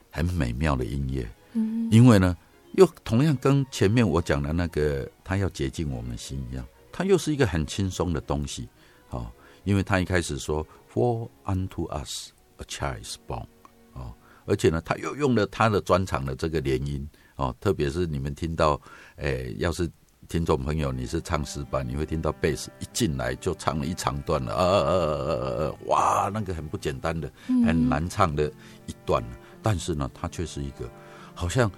[0.09, 1.29] 很美妙的音乐？
[1.53, 2.35] 嗯，因为呢，
[2.75, 8.69] 又同样跟前面我讲的那个他要洁净我们的心一样，他又是一个很轻松的东西。
[9.09, 9.29] 哦，
[9.65, 13.45] 因为他一开始说 “For unto us a child is born”，
[13.93, 14.13] 哦，
[14.45, 18.81] 而且呢，他又用了他的专长的这个连音，哦，特别是你们听到，
[19.17, 19.91] 诶，要是。
[20.31, 27.29] 听众朋友，你是唱诗班，你会听到贝斯一进来就唱了一长段了，呃呃呃呃呃，哇，那个很不简单的，
[27.65, 28.49] 很难唱的
[28.85, 29.21] 一段。
[29.61, 30.89] 但是呢，它却是一个，
[31.35, 31.69] 好像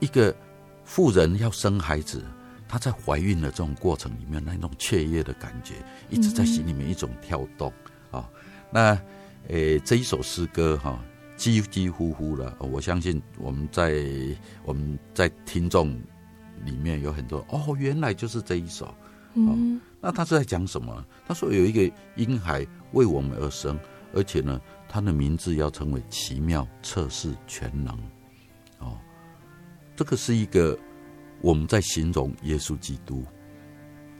[0.00, 0.34] 一个
[0.82, 2.24] 妇人要生孩子，
[2.66, 5.74] 她在怀孕的这种过程里面，那种雀跃的感觉，
[6.10, 7.72] 一直在心里面一种跳动
[8.10, 8.28] 啊。
[8.72, 9.00] 那
[9.46, 10.98] 诶，这一首诗歌哈，
[11.36, 14.04] 几几乎乎了，我相信我们在
[14.64, 15.96] 我们在听众。
[16.64, 18.94] 里面有很多哦，原来就是这一首。
[19.34, 21.04] 嗯、哦，那他是在讲什么？
[21.26, 23.78] 他说有一个婴孩为我们而生，
[24.12, 27.96] 而且呢，他的名字要成为奇妙、测试、全能。
[28.78, 28.98] 哦，
[29.96, 30.78] 这个是一个
[31.40, 33.24] 我们在形容耶稣基督，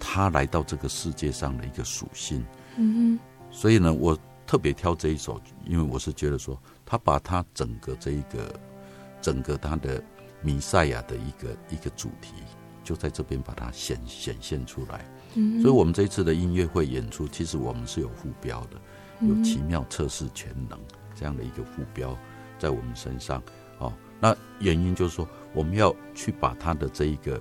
[0.01, 2.43] 他来到这个世界上的一个属性。
[2.77, 3.19] 嗯哼。
[3.51, 8.59] 所以呢，我特别挑这一首，因为我是觉得说，他把他整个这一个，
[9.21, 10.03] 整个他的
[10.43, 12.35] 弥赛亚的一个一个主题，
[12.85, 15.05] 就在这边把它显显现出来。
[15.35, 15.61] 嗯。
[15.63, 18.77] 所以我们这一次的音乐会演出，其实我们是有副标的。
[19.21, 20.77] 有奇妙、测试、全能
[21.15, 22.19] 这样的一个副标
[22.59, 23.41] 在我们身上，
[23.79, 27.41] 哦，那原因就是说，我们要去把他的这一个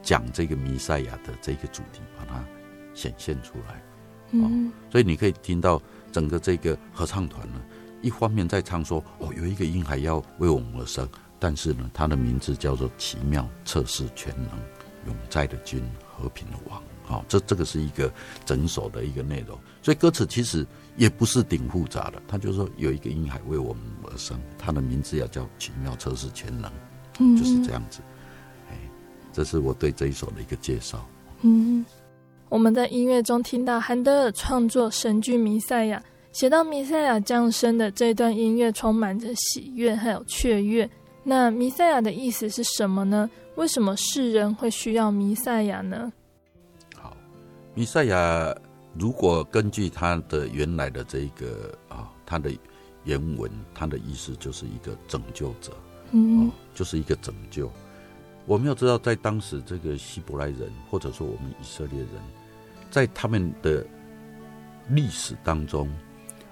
[0.00, 2.44] 讲这个弥赛亚的这个主题，把它
[2.94, 3.82] 显现出来，
[4.38, 4.48] 哦，
[4.88, 7.60] 所以你可以听到整个这个合唱团呢，
[8.00, 11.08] 一方面在唱说，哦，有一个婴孩要为我们而生，
[11.44, 14.48] 但是呢，他的名字叫做奇妙、测试、全能、
[15.06, 15.78] 永在的君、
[16.16, 16.82] 和平的王。
[17.02, 18.10] 好，这这个是一个
[18.46, 22.22] 整首的一个内容，所以歌词其实也不是挺复杂的。
[22.26, 26.72] 他就说有一个婴孩为我们而生，他的名字要叫奇妙、测试、全能，
[27.18, 28.00] 嗯，就是这样子。
[28.70, 28.78] 哎，
[29.30, 31.06] 这是我对这一首的一个介绍。
[31.42, 31.84] 嗯，
[32.48, 35.98] 我们在音乐中听到韩德尔创作神剧《弥赛亚》，
[36.32, 40.88] 写到弥赛亚降生的这段音乐充满着喜悦还有雀跃。
[41.24, 43.28] 那弥赛亚的意思是什么呢？
[43.56, 46.12] 为什么世人会需要弥赛亚呢？
[46.94, 47.16] 好
[47.74, 48.54] 弥赛亚，
[48.98, 52.52] 如果根据他的原来的这个啊，他的
[53.04, 55.72] 原文，他的意思就是一个拯救者，
[56.10, 57.70] 嗯，就是一个拯救。
[58.46, 62.08] 我们要知道，在当时这个希伯来人，或者说我们以色列人，
[62.90, 63.86] 在他们的
[64.90, 65.90] 历史当中，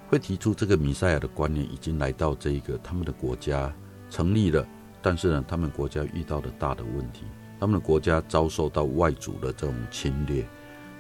[0.09, 3.71] 会提出这个弥赛亚的观念，已经来到这一个他们的国家
[4.13, 4.67] 成立了，
[5.01, 7.25] 但是呢，他们国家遇到了大的问题，
[7.59, 10.47] 他们的国家遭受到外族的这种侵略。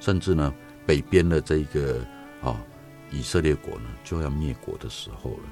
[0.00, 0.52] 甚至呢，
[0.86, 1.98] 北边的这个
[2.40, 2.56] 啊、哦，
[3.10, 5.42] 以色列国呢就要灭国的时候了。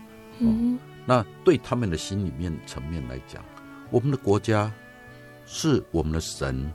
[0.40, 3.44] 哦，那对他们的心里面层面来讲，
[3.90, 4.72] 我们的国家
[5.44, 6.72] 是我们的神，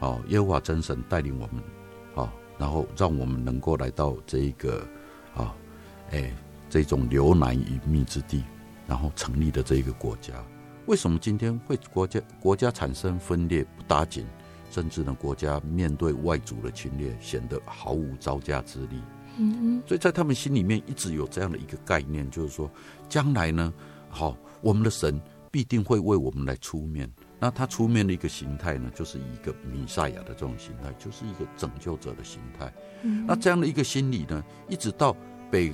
[0.00, 1.62] 哦，耶和华真神带领我们，
[2.16, 4.80] 啊、哦，然后让我们能够来到这一个
[5.34, 5.52] 啊、哦，
[6.10, 6.30] 哎，
[6.68, 8.42] 这种流难与蜜之地，
[8.92, 10.34] 然后成立的这一个国家，
[10.84, 14.26] 为什么今天会国家国家产生分裂不打紧？
[14.70, 19.00] 甚至呢，国家面对外族的侵略，显得毫无招架之力。
[19.38, 22.70] 嗯嗯，所以在他们心里面一直有这样的一个概念，就是说，
[23.08, 23.72] 将来呢，
[24.10, 25.18] 好，我们的神
[25.50, 27.10] 必定会为我们来出面。
[27.40, 32.70] 那他出面的一个形态呢，就是一个弥赛亚的这种形态，就是一个拯救者的形态。
[33.04, 35.16] 嗯，那这样的一个心理呢，一直到
[35.50, 35.72] 北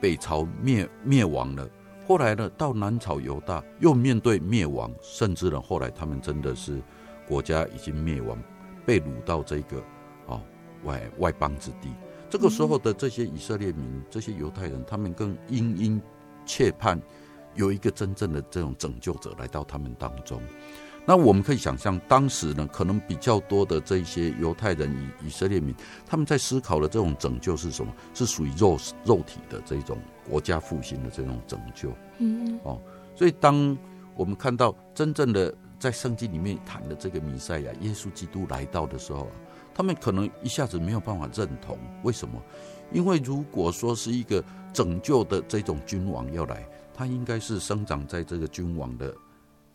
[0.00, 1.68] 北朝灭灭亡了，
[2.06, 6.82] 后来呢，到南朝犹大又面对灭亡，甚至呢，后来他们真的是。
[7.28, 8.40] 国家已经灭亡，
[8.84, 9.82] 被掳到这个
[10.26, 10.40] 哦
[10.84, 11.92] 外外邦之地。
[12.30, 16.00] 这个时候的这些以色列民、这些犹太人，他们更殷殷
[16.44, 17.02] 切盼
[17.56, 20.40] 有一个真正的这种拯救者来到他们当中。
[21.06, 27.92] 那我们可以想象，当时呢，可能比较多的这些犹太人以以色列民，他们在思考的这种拯救是什么？
[28.12, 29.96] 是属于肉肉体的这种
[30.28, 31.92] 国家复兴的这种拯救。
[32.18, 32.80] 嗯，哦，
[33.14, 33.78] 所以当
[34.16, 35.54] 我们看到真正的。
[35.78, 39.32] 在圣经里面谈的这个弥赛亚，耶稣基督来到的时候啊，
[39.74, 41.78] 他们可能一下子没有办法认同。
[42.02, 42.42] 为什么？
[42.90, 44.42] 因为如果说是一个
[44.72, 49.14] 拯救的这种君王要来，他应该是生长在这个君王的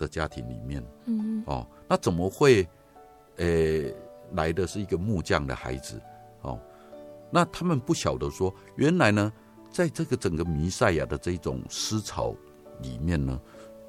[0.01, 0.83] 的家庭里面。
[1.05, 2.67] 嗯，哦，那怎么会，
[3.37, 3.83] 呃，
[4.33, 6.01] 来的是一个木匠的孩子？
[6.41, 6.59] 哦，
[7.29, 9.31] 那他们不晓得说，原来呢，
[9.71, 12.35] 在这个整个弥赛亚的这种思潮
[12.81, 13.39] 里面呢，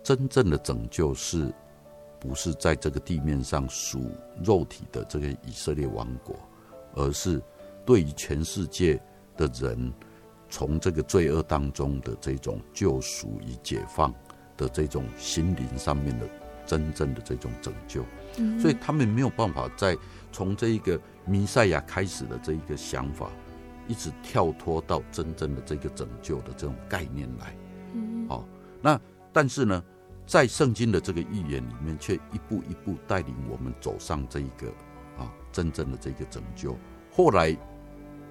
[0.03, 1.53] 真正的拯救是。
[2.25, 4.09] 不是在这个地面上属
[4.45, 6.37] 肉体的这个以色列王国，
[6.95, 7.43] 而是
[7.85, 8.95] 对于全世界
[9.37, 9.93] 的人，
[10.49, 14.15] 从这个罪恶当中的这种救赎与解放
[14.63, 16.29] 的这种心灵上面的
[16.65, 18.05] 真正的这种拯救。
[18.61, 19.97] 所以他们没有办法再
[20.31, 23.29] 从这一个弥赛亚开始的这一个想法，
[23.89, 27.57] 一直跳脱到真正的这个拯救的这种概念来。
[28.29, 28.45] 哦，
[28.81, 28.99] 那
[29.33, 29.83] 但是呢，
[30.27, 34.69] 在圣经的这个预言里面，却一步一步带领我们走上这一个
[35.19, 36.77] 啊真正的这个拯救。
[37.11, 37.55] 后来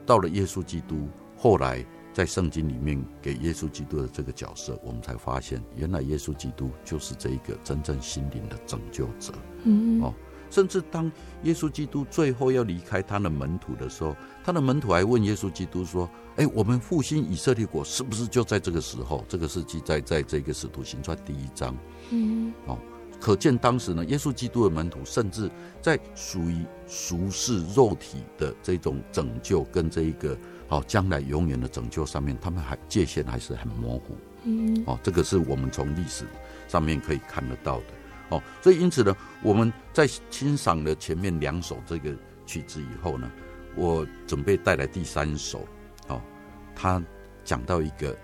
[0.06, 9.34] 到了耶稣基督，后来在圣经里面给耶稣基督的这个角色，我们才发现，原来耶稣基督就是这一个真正心灵的拯救者。
[9.64, 10.14] 嗯，哦。
[10.50, 11.10] 甚至当
[11.44, 21.74] 耶稣基督最后要离开他的门徒的时候，他的门徒还问耶稣基督说：“哎，我们复兴以色列国是不是就在这个时候？”这个是记载在这个使徒行传第一章。
[22.10, 22.78] 嗯，哦，
[23.18, 25.50] 可见当时呢，耶稣基督的门徒甚至
[25.82, 30.38] 在属于俗世肉体的这种拯救跟这一个
[30.72, 34.16] 好，将来永远的拯救上面，他们还界限还是很模糊。
[34.46, 36.24] 嗯，哦，这个是我们从历史
[36.70, 37.86] 上面可以看得到的。
[38.30, 39.14] 哦，所以因此呢，
[39.44, 42.16] 我们在欣赏了前面两首这个
[42.46, 43.30] 曲子以后呢，
[43.76, 45.68] 我准备带来第三首。
[46.08, 46.22] 哦，
[46.74, 47.04] 他
[47.44, 48.18] 讲到一个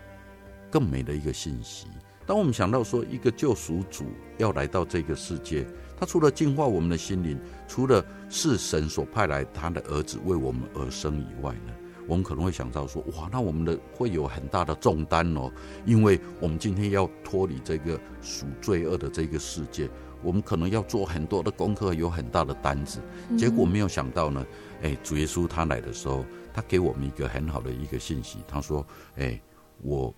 [0.71, 1.87] 更美的一个信息。
[2.25, 4.05] 当我们想到说一个救赎主
[4.37, 5.67] 要来到这个世界，
[5.99, 7.37] 他除了净化我们的心灵，
[7.67, 11.73] 除了是神所派来他的儿子为我们而生以外呢，
[12.07, 15.51] 我们可能会想到说，哇，那我们的会有很大的重担哦，
[15.85, 19.89] 因为我们今天要脱离这个属罪恶的这个世界，
[20.23, 23.01] 我们可能要做很多的功课，有很大的担子。
[23.37, 24.45] 结果没有想到呢，
[24.81, 28.85] 哎，主耶稣他来的时候，他给我们一个很好的一个信息，他说，
[29.17, 29.39] 哎，
[29.81, 30.13] 我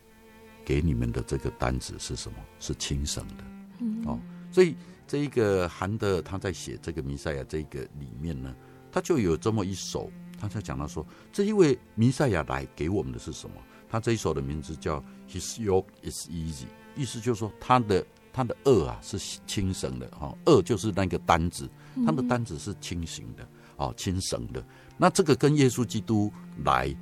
[0.64, 2.38] 给你们的这个单子是什么？
[2.60, 4.10] 是轻省的。
[4.10, 4.20] 哦，
[4.52, 4.76] 所以
[5.08, 8.56] 这一个韩德他在写这个弥赛亚这个里面呢，
[8.92, 10.12] 他就有这么一首。
[10.40, 13.56] 他在讲到说，这一位弥赛亚来给我们的是什么？
[13.90, 21.68] 他这一首的名字叫 His yoke is easy，意思就是说他的他的恶啊是轻省的哈，轭就是那个单子，
[22.06, 24.64] 他的单子是轻省的哦，轻省的。
[24.98, 26.32] 那这个跟耶稣基督
[26.64, 26.96] 来，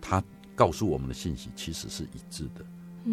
[0.00, 0.22] 他
[0.54, 2.64] 告诉我们的信息其实是一致的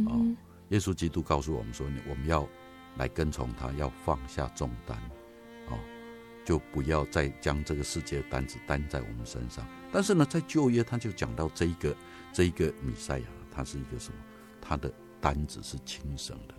[0.05, 0.25] 哦。
[0.69, 2.47] 耶稣基督告诉我们说，我们要
[2.95, 4.97] 来跟从他，要放下重担。
[6.43, 9.67] 就不要再将这个世界的担子担在我们身上。
[9.91, 11.95] 但是呢，在旧约他就讲到这一个
[12.33, 14.15] 这一个弥赛亚，他是一个什么？
[14.61, 16.55] 他的担子是轻省的。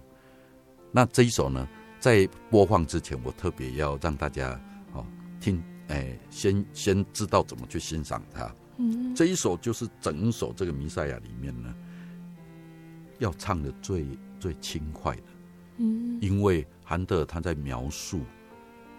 [0.90, 1.66] 那这一首呢，
[1.98, 4.60] 在播放之前，我特别要让大家
[4.92, 5.06] 哦
[5.40, 8.54] 听，哎，先先知道怎么去欣赏它。
[8.76, 11.74] 嗯，这一首就是整首这个弥赛亚里面呢，
[13.18, 14.06] 要唱的最
[14.38, 15.22] 最轻快的。
[15.78, 18.20] 嗯，因为韩德尔他在描述。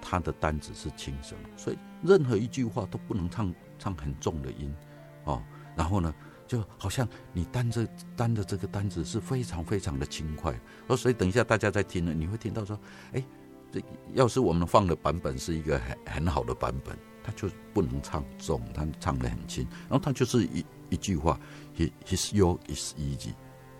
[0.05, 4.75] 他的单子是轻声，所以任何一句话都不能唱唱很重的音，
[5.23, 5.41] 哦，
[5.77, 6.13] 然后呢，
[6.45, 10.53] 就好像你担着担着这个单子是非常非常的轻快，
[10.87, 12.77] 哦，所以等一下大家在听呢，你会听到说，
[13.13, 13.23] 哎，
[13.71, 13.81] 这
[14.13, 21.39] 要是我们放的版本是一个很很好的版本，他就不能唱重，他唱得很轻，然后他就是一一句话
[21.77, 23.33] ，His His yoke is easy。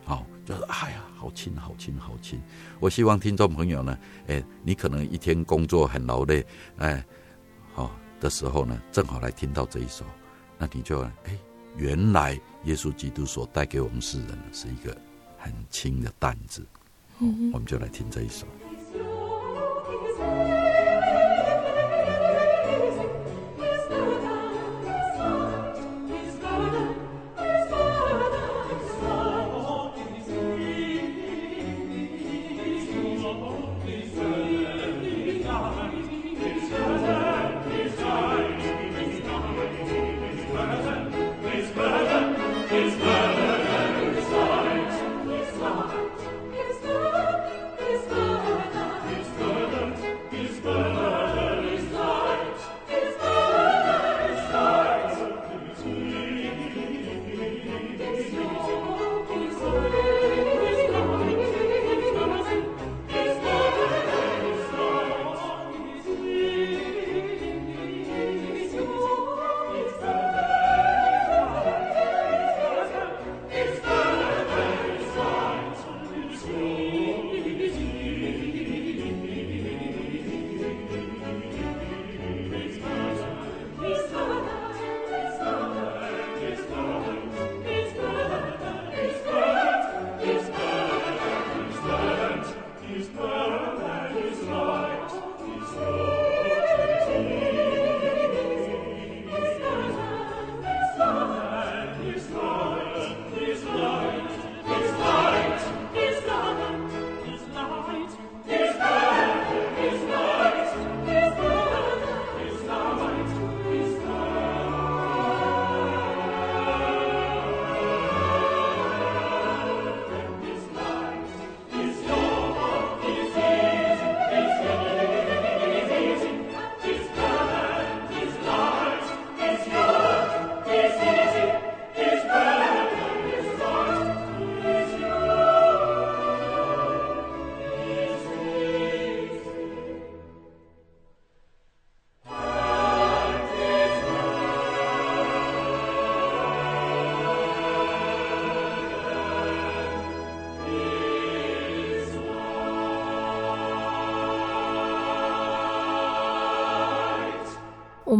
[0.06, 2.42] 好，就是哎呀，好轻，好轻，好轻。
[2.80, 3.98] 我希望听众朋友呢，
[4.28, 6.46] 哎，你可能一天工作很劳累，
[6.78, 7.04] 哎，
[7.74, 10.06] 好的时候呢，正好来听到这一首，
[10.58, 11.38] 那你就哎，
[11.78, 14.96] 原来耶稣基督所带给我们世人的是一个
[15.38, 16.66] 很轻的担子，
[17.20, 18.46] 嗯，我们就来听这一首。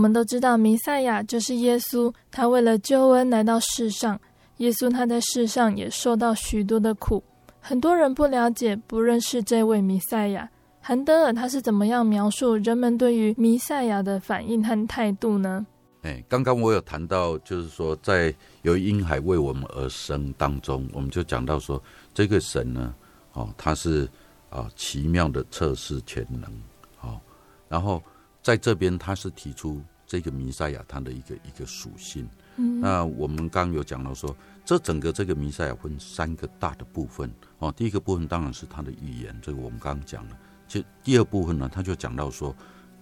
[0.04, 4.20] 我们都知道，弥赛亚就是耶稣，他为了救恩来到世上。
[4.58, 7.24] 耶稣他在世上也受到许多的苦，
[7.62, 10.50] 很多人不了解、不认识这位弥赛亚。
[10.82, 15.66] 韩德尔他是怎么样描述人们对于弥赛亚的反应和态度呢？
[16.02, 21.82] 哎，刚刚我有谈到，就是说，在由婴孩为我们而生当中，我们就讲到说，
[22.14, 22.94] 这个神呢，
[23.32, 24.06] 哦，他是
[24.50, 26.52] 啊奇妙的测试全能，
[26.98, 27.22] 好，
[27.70, 28.04] 然后
[28.42, 32.28] 在这边他是提出这个弥赛亚他的一个一个属性。
[32.58, 40.38] 嗯，那我们刚刚有讲到说，这整个这个弥赛亚分三个大的部分，哦，第一个部分当然是他的预言，这个我们刚刚讲了。
[40.68, 42.56] 其第二部分呢，他就讲到说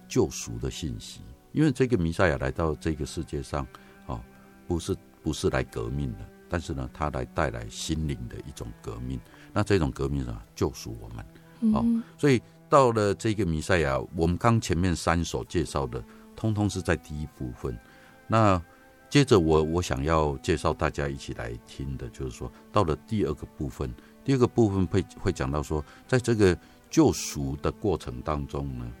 [0.08, 1.20] 救赎的信息。
[1.52, 3.66] 因为这个弥赛亚来到这个世界上，
[4.06, 4.18] 哦，
[4.66, 9.20] 不是不是来革命的，但是呢，他来带来心灵的一种革命。
[9.52, 11.84] 那这种革命呢，救赎我们，哦，
[12.16, 12.40] 所以
[12.70, 16.02] 到了这个弥赛亚，我们刚前面三首介绍的，
[16.42, 17.78] 通通是在第一部分。
[18.26, 18.60] 那
[19.08, 26.58] 接着我我想要介绍大家一起来听的，就是说到了第二个部分，第二个部分会会讲到说，在这个
[26.90, 28.92] 救赎的过程当中呢。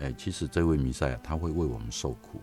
[0.00, 2.40] 哎，其实这位弥赛亚他会为我们受苦，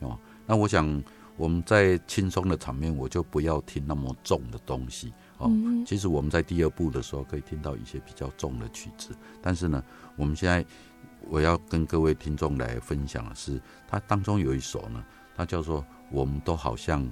[0.00, 1.02] 哦，那我想
[1.38, 5.50] 我们在轻松的场面，我就不要听那么重的东西哦。
[5.86, 9.82] 其实我们在第二部的时候可以听到一些比较重的曲子，但是呢，
[10.16, 10.64] 我们现在
[11.28, 15.04] 我要跟各位听众来分享的是，它当中有一首呢，
[15.34, 17.02] 它叫做“我们都好像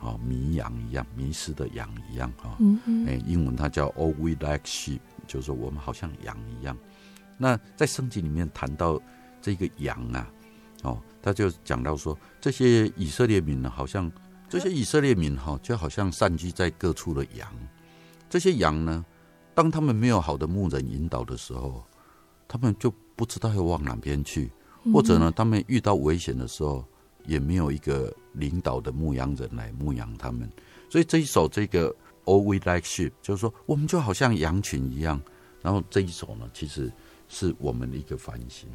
[0.00, 2.56] 啊迷羊一样，迷失的羊一样”哈。
[2.60, 6.76] 嗯，哎，英文它叫 “All we like sheep”，就是说我们好像羊一样。
[7.36, 9.00] 那在圣经里面谈到。
[9.40, 10.28] 这个羊啊，
[10.82, 14.10] 哦，他就讲到说，这些以色列民呢，好像
[14.48, 17.48] 这些以色列民哈，就好像散居在各处的羊。
[18.28, 19.06] 这些羊呢，
[19.54, 21.86] 当他们没有好的牧人引导的时候，
[22.48, 24.48] 他们就不知道要往哪边去，
[24.94, 26.84] 或者呢，他们遇到危险的时候，
[27.26, 30.48] 也没有一个领导的牧羊人来牧羊他们。
[30.88, 31.92] 所以这一首这个
[32.26, 35.20] All We Like Sheep，就是说我们就好像羊群一样。
[35.60, 36.92] 然后这一首呢，其实
[37.28, 38.68] 是我们的一个反省。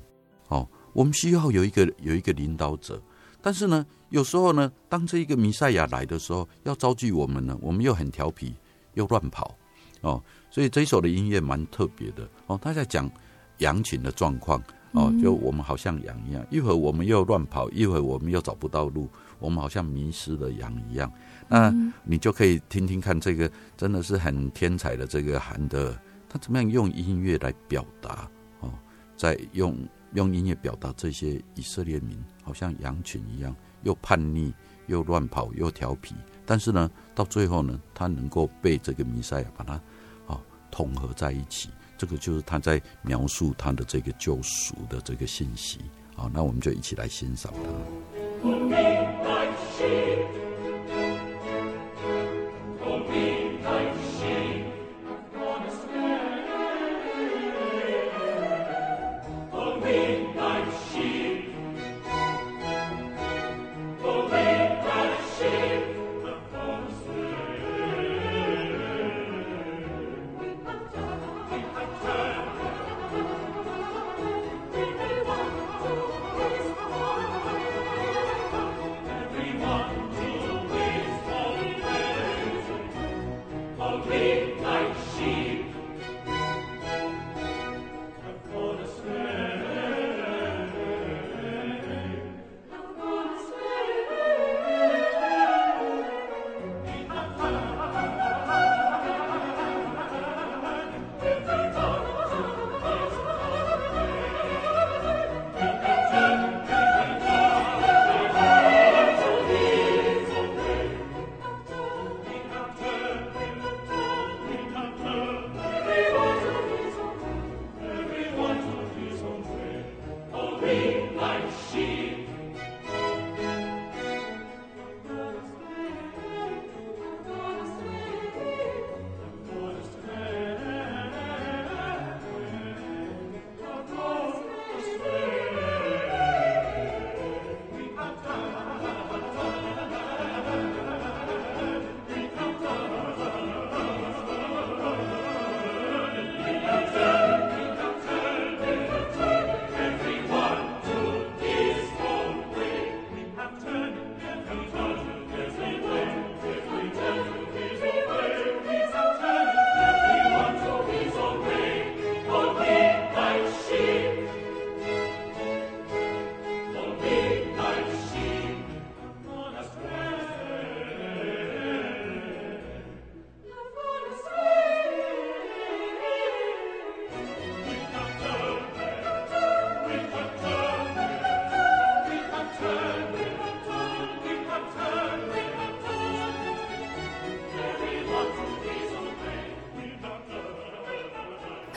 [0.49, 3.01] 哦，我们需要有一个有一个领导者，
[3.41, 8.53] 但是呢，有时候呢，当这一个弥赛亚来的时候，要召集我们呢，我们又很调皮，
[8.95, 9.55] 又乱跑，
[10.01, 10.21] 哦，
[10.51, 12.59] 所以这一首的音乐蛮特别的哦。
[12.61, 13.09] 他在讲
[13.59, 21.11] 羊群的状况哦，就我们好像羊一样，一会儿我们又乱跑，一会儿我们又找不到路，我们好像迷失了羊一样。
[21.47, 21.73] 那
[22.03, 25.99] 你就可以听听看，这个真的是很天才的这个韩德尔，
[26.29, 28.29] 他怎么样用音乐来表达
[28.59, 28.71] 哦，
[29.17, 29.77] 在用。
[30.15, 34.53] 用音乐表达这些以色列民，好像羊群一样，又叛逆，
[34.85, 36.13] 又乱跑，又调皮。
[36.45, 39.73] 但是呢，到最后呢，他能够被这个弥赛亚把他
[40.27, 40.39] 啊
[40.69, 41.71] 统合在一起。
[42.03, 45.79] 这个就是他在描述他的这个救赎的这个信息。
[46.13, 47.61] 好，那我们就一起来欣赏他。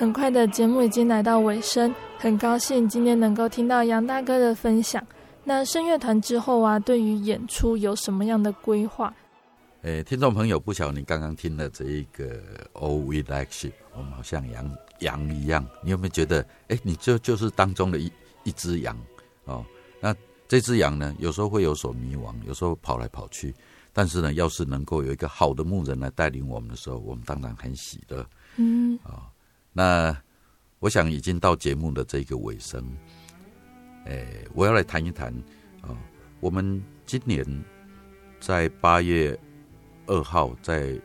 [0.07, 5.05] 很快的节目已经来到尾声，很高兴今天能够听到杨大哥的分享。
[5.43, 9.13] 那声乐团之后啊，对于演出有什么样的规划？
[9.83, 12.25] 诶，听众朋友，不晓得你刚刚听了这一个
[12.75, 16.47] 《All We Like Sheep》，我们好像羊羊一样，你有没有觉得？
[16.69, 18.09] 诶，你就就是当中的一
[18.45, 18.97] 一只羊
[19.47, 19.67] 哦。
[20.01, 20.15] 那
[20.47, 23.53] 这只羊呢，有时候会有所迷惘，有时候跑来跑去。
[23.93, 28.25] 但是呢，要是能够有一个好的牧人来带领我们的时候，我们当然很喜乐。
[29.77, 30.17] 那
[30.79, 32.83] 我想已经到节目的这个尾声，
[34.07, 35.31] 诶，我要来谈一谈
[35.83, 35.97] 啊、哦，
[36.41, 37.45] 我们今年
[38.41, 39.39] 在八月
[40.07, 40.99] 二号在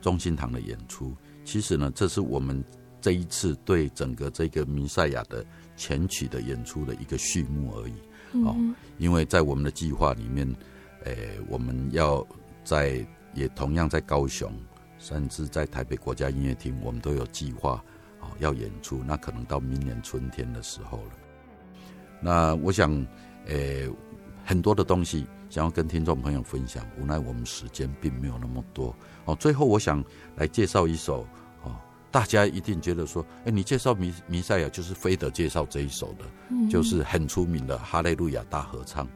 [0.00, 1.14] 中心堂的演出，
[1.44, 2.64] 其实呢，这是我们
[3.00, 5.46] 这一次对整个这个弥赛亚的
[5.76, 7.94] 前曲的演出的一个序幕而已。
[8.44, 8.56] 哦，
[8.98, 10.52] 因为在我们的计划里面。
[11.04, 12.26] 诶，我们要
[12.64, 14.52] 在也同样在高雄，
[14.98, 17.84] 甚至在台北国家音乐厅，我们都有计划啊
[18.38, 19.02] 要演出。
[19.06, 21.12] 那可能到明年春天的时候了。
[22.20, 22.92] 那我想，
[23.46, 23.88] 诶，
[24.44, 28.94] 很多的东西想要跟听众朋友分享，无奈我们时间并没有那么多。
[29.24, 30.04] 哦，最后我想
[30.36, 31.26] 来介绍一首
[31.62, 31.76] 哦，
[32.10, 39.06] 大家一定觉得说，诶，你介绍弥弥赛亚就是非得介绍这一首的，嗯、就是很出名的《哈利路亚大合唱》。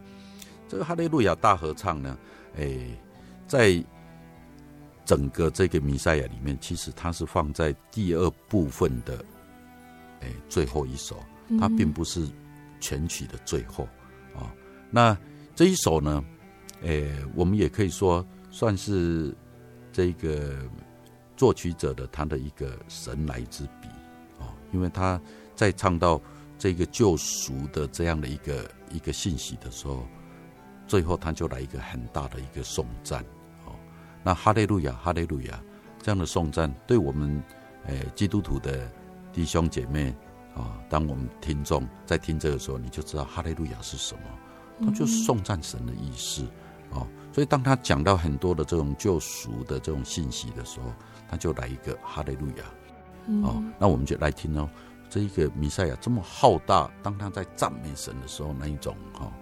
[0.69, 2.17] 这个哈利路亚大合唱呢，
[2.57, 2.97] 诶，
[3.49, 3.85] 在
[5.05, 9.25] 整个这个弥赛亚里面，其实它是放在第二部分的，
[10.21, 11.17] 诶，最后一首，
[11.61, 12.29] 它并不是
[12.81, 13.85] 全曲的最后
[14.35, 14.51] 啊、哦。
[14.91, 15.17] 那
[15.55, 16.25] 这一首呢，
[16.83, 19.35] 诶，我们也可以说算是
[19.93, 20.57] 这个
[21.37, 23.89] 作曲者的他的一个神来之笔
[24.39, 25.21] 啊、哦，因为他
[25.55, 26.21] 在唱到
[26.59, 30.07] 这个救赎的这样的一个一个信息的时候。
[30.85, 33.27] 最后，他就来一个很大的一个颂赞，哦，
[34.23, 35.61] 那哈利路亚，哈利路亚
[36.01, 37.43] 这样的颂赞，对我们
[37.87, 38.91] 诶基督徒的
[39.33, 40.15] 弟兄姐妹
[40.55, 44.23] 啊，当我们听众在听这个时候，你就知道哈利路亚是什么，
[44.87, 46.45] 它就是颂赞神的意思，
[46.91, 50.93] 哦，所以当他讲到很多的这种救赎的这种信息的时候，
[51.29, 52.65] 他就来一个哈利路亚，
[53.43, 54.69] 哦，那我们就来听哦，
[55.11, 59.33] 这一个弥赛亚这么浩大，当他在赞美神的时候，那一种哈。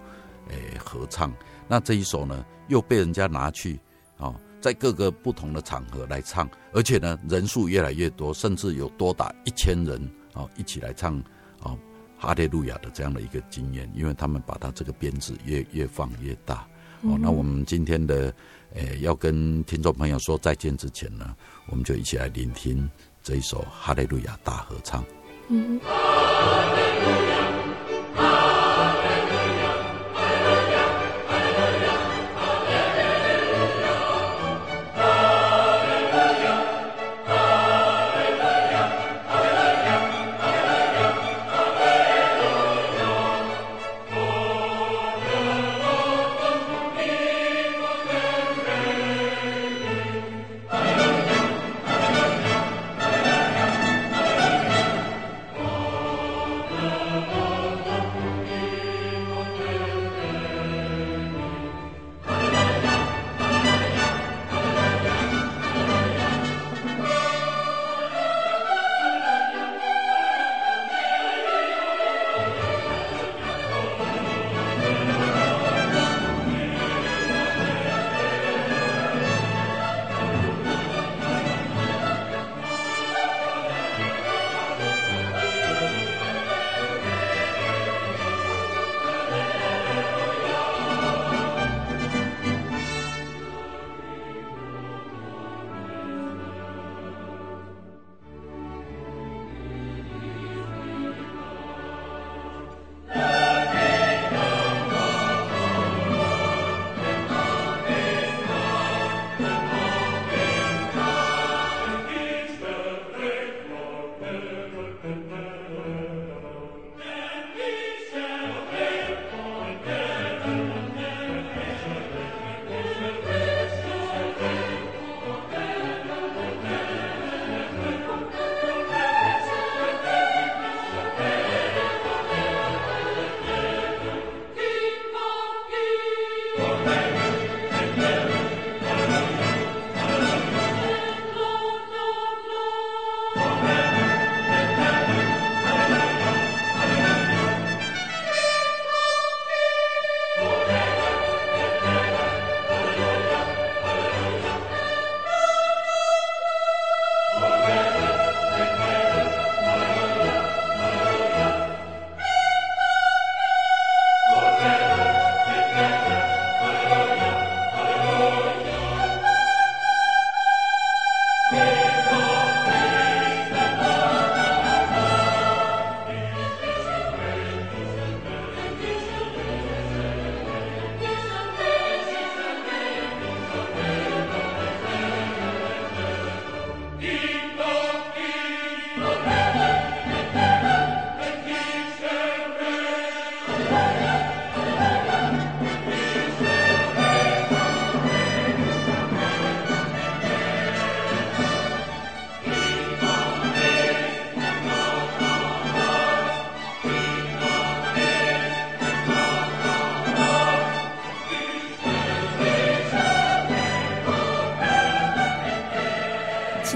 [0.49, 1.31] 诶，合唱，
[1.65, 3.79] 那这一首呢，又被人家拿去
[4.17, 9.99] 哦，在各个不同的场合来唱，而且呢，人数越来越多，甚至有多达一千人
[10.33, 11.21] 哦，一起来唱
[11.63, 11.77] 哦，
[12.17, 16.67] 哈利路亚的这样的一个经验，因为他们把它这个编制越越放越大
[17.01, 17.17] 哦。
[17.19, 18.31] 那我们今天的
[18.75, 21.35] 诶，要跟听众朋友说再见之前呢，
[21.67, 22.87] 我们就一起来聆听
[23.23, 25.03] 这一首哈利路亚大合唱。
[25.49, 25.79] 嗯。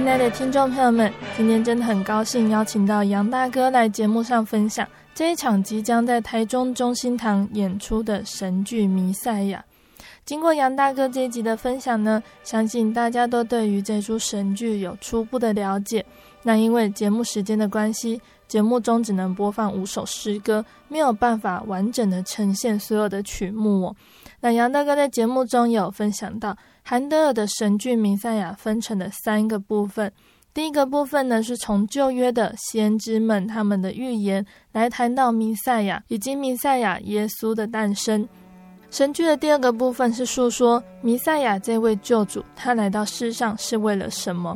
[0.05, 9.65] 亲爱的听众朋友们，今天真的很高兴邀请到杨大哥来节目上分享这一场即将在台中中心堂演出的神剧《弥赛亚》。
[10.23, 16.05] 经过杨大哥这一集的分享呢，相信大家都对于这出神剧有初步的了解。
[16.43, 23.95] 那因为节目时间的关系，节目中只能播放五首诗歌，没有办法完整的呈现所有的曲目哦。
[24.39, 26.55] 那杨大哥在节目中有分享到，
[26.87, 30.11] 韩德尔的神剧《弥赛亚》分成了三个部分。
[30.53, 38.29] 第一个部分呢，是从旧约的先知们他们的预言来谈到弥赛亚以及弥赛亚耶稣的诞生。
[38.91, 44.55] 神剧的第二个部分是述说弥赛亚这位救主，他来到世上是为了什么？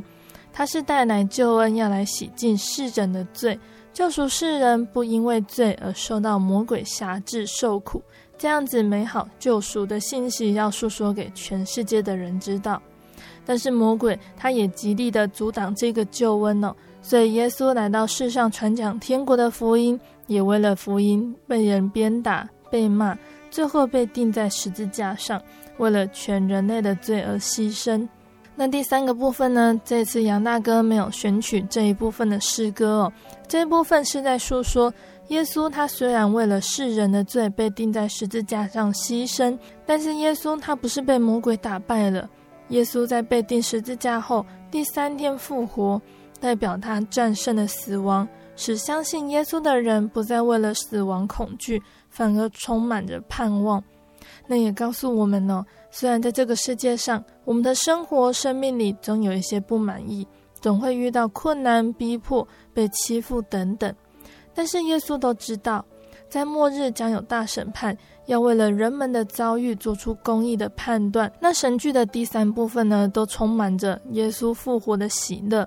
[0.53, 3.59] 他是带来救恩，要来洗净世人的罪，
[3.91, 7.99] 救赎世人不因为罪而受到魔鬼辖制受苦。
[8.39, 12.81] 这样子美好救赎的信息要诉说给全世界的人知道。
[13.45, 23.17] 但是魔鬼他也极力的阻挡这个救恩哦，所以耶稣来到世上传讲天国的福音，也为了福音被人鞭打、被骂。
[23.51, 25.41] 最后被钉在十字架上，
[25.77, 28.07] 为了全人类的罪而牺牲。
[28.55, 29.81] 那第三个部分呢？
[29.83, 33.13] 这次杨大哥没有选取这一部分的诗歌哦。
[33.47, 34.93] 这一部分是在述说，
[35.29, 42.29] 耶稣他虽然为了世人的罪被钉在十字架上牺牲，但是耶稣他不是被魔鬼打败了。
[42.69, 45.99] 耶稣在被钉十字架后，第三天复活，
[46.39, 51.81] 代表他战胜了死亡，使相信耶稣的人不再为了死亡恐惧。
[52.09, 53.83] 反而充满着盼望，
[54.47, 60.27] 那也告诉我们呢，虽然在这个世界上，我们的生活、生命里总有一些不满意，
[60.59, 63.93] 总会遇到困难、逼迫、被欺负等等，
[64.59, 65.85] 但是耶稣都知道，
[66.27, 71.31] 在末日将有大审判，要为了人们的遭遇做出公义的判断。
[71.39, 75.65] 那神剧的第三部分呢，都充满着耶稣复活的喜乐。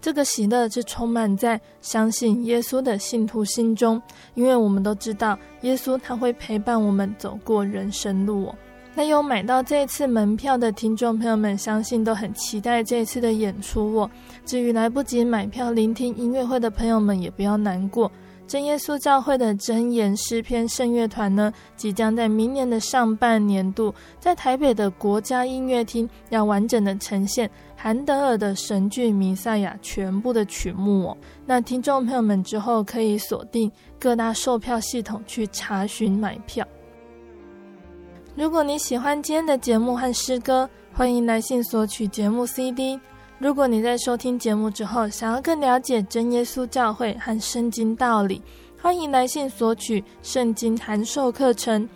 [0.00, 4.02] 这个喜乐是充满在相信耶稣的信徒心中，
[4.34, 8.54] 因为我们都知道耶稣他会陪伴我们走过人生路哦。
[8.96, 14.10] 那有买到这次门票的听众朋友们，相信都很期待这次的演出哦。
[14.44, 18.10] 至于来不及买票聆听音乐会的朋友们，也不要难过。
[18.46, 31.16] 真耶稣教会的真言诗篇圣乐团呢，即将在明年的上半年度，在台北的国家音乐厅，要完整的呈现韩德尔的神剧《弥赛亚》全部的曲目哦。
[31.46, 36.66] 那听众朋友们之后可以锁定各大售票系统去查询买票。
[38.34, 43.00] 如果你喜欢今天的节目和诗歌，欢迎来信索取节目 CD。
[43.42, 48.40] 如果你在收听节目之后，想要更了解真耶稣教会和圣经道理，
[48.80, 51.88] 欢迎来信索取圣经函授课程。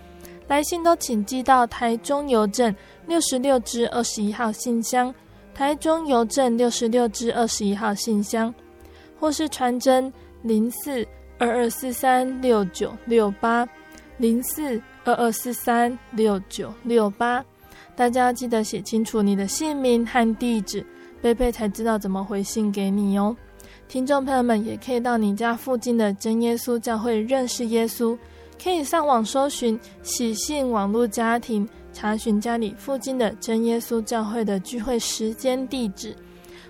[0.49, 2.75] 来信都请寄到台中邮政
[3.07, 5.15] 六十六支二十一号信箱，
[5.55, 8.53] 台中邮政六十六支二十一号信箱，
[9.17, 11.07] 或是传真零四
[11.39, 13.65] 二二四三六九六八
[14.17, 17.45] 零四二二四三六九六八。
[17.95, 20.85] 大家要记得写清楚你的姓名和地址。
[21.27, 23.35] 贝贝才知道怎么回信给你哦。
[23.89, 28.17] 听众朋友们也可以到你家附近的真耶稣教会认识耶稣，
[28.63, 36.15] 可以上网搜寻喜信网络家庭，查询家里附近的真耶稣教会的聚会时间地址，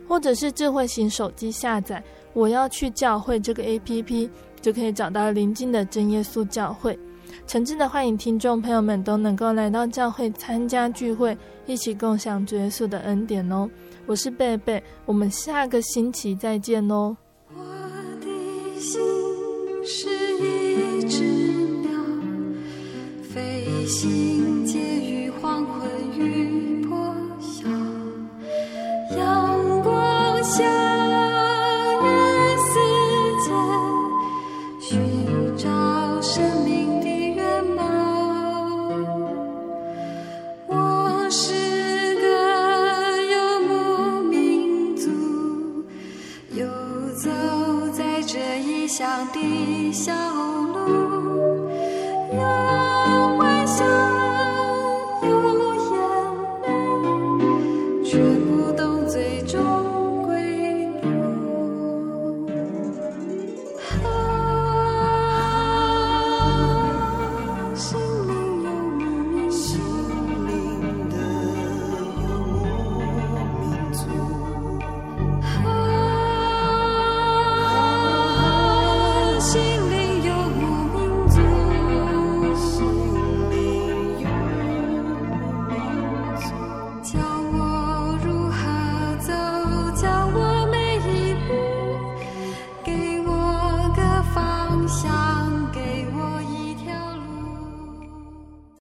[0.09, 2.02] 或者是智慧型手机下载
[2.32, 4.30] “我要去教会”这个 APP，
[4.62, 6.98] 就可以找到邻近的真耶稣教会。
[7.46, 11.36] 诚挚的欢迎听众朋友们都能够来到教会参加聚会，
[11.66, 13.68] 一起共享主耶稣的恩典哦。
[14.07, 17.16] 我是贝贝，我们下个星期再见哦。
[17.52, 17.61] 我
[18.20, 19.00] 的心
[19.84, 21.24] 是一只
[21.82, 21.90] 鸟，
[23.22, 24.55] 飞行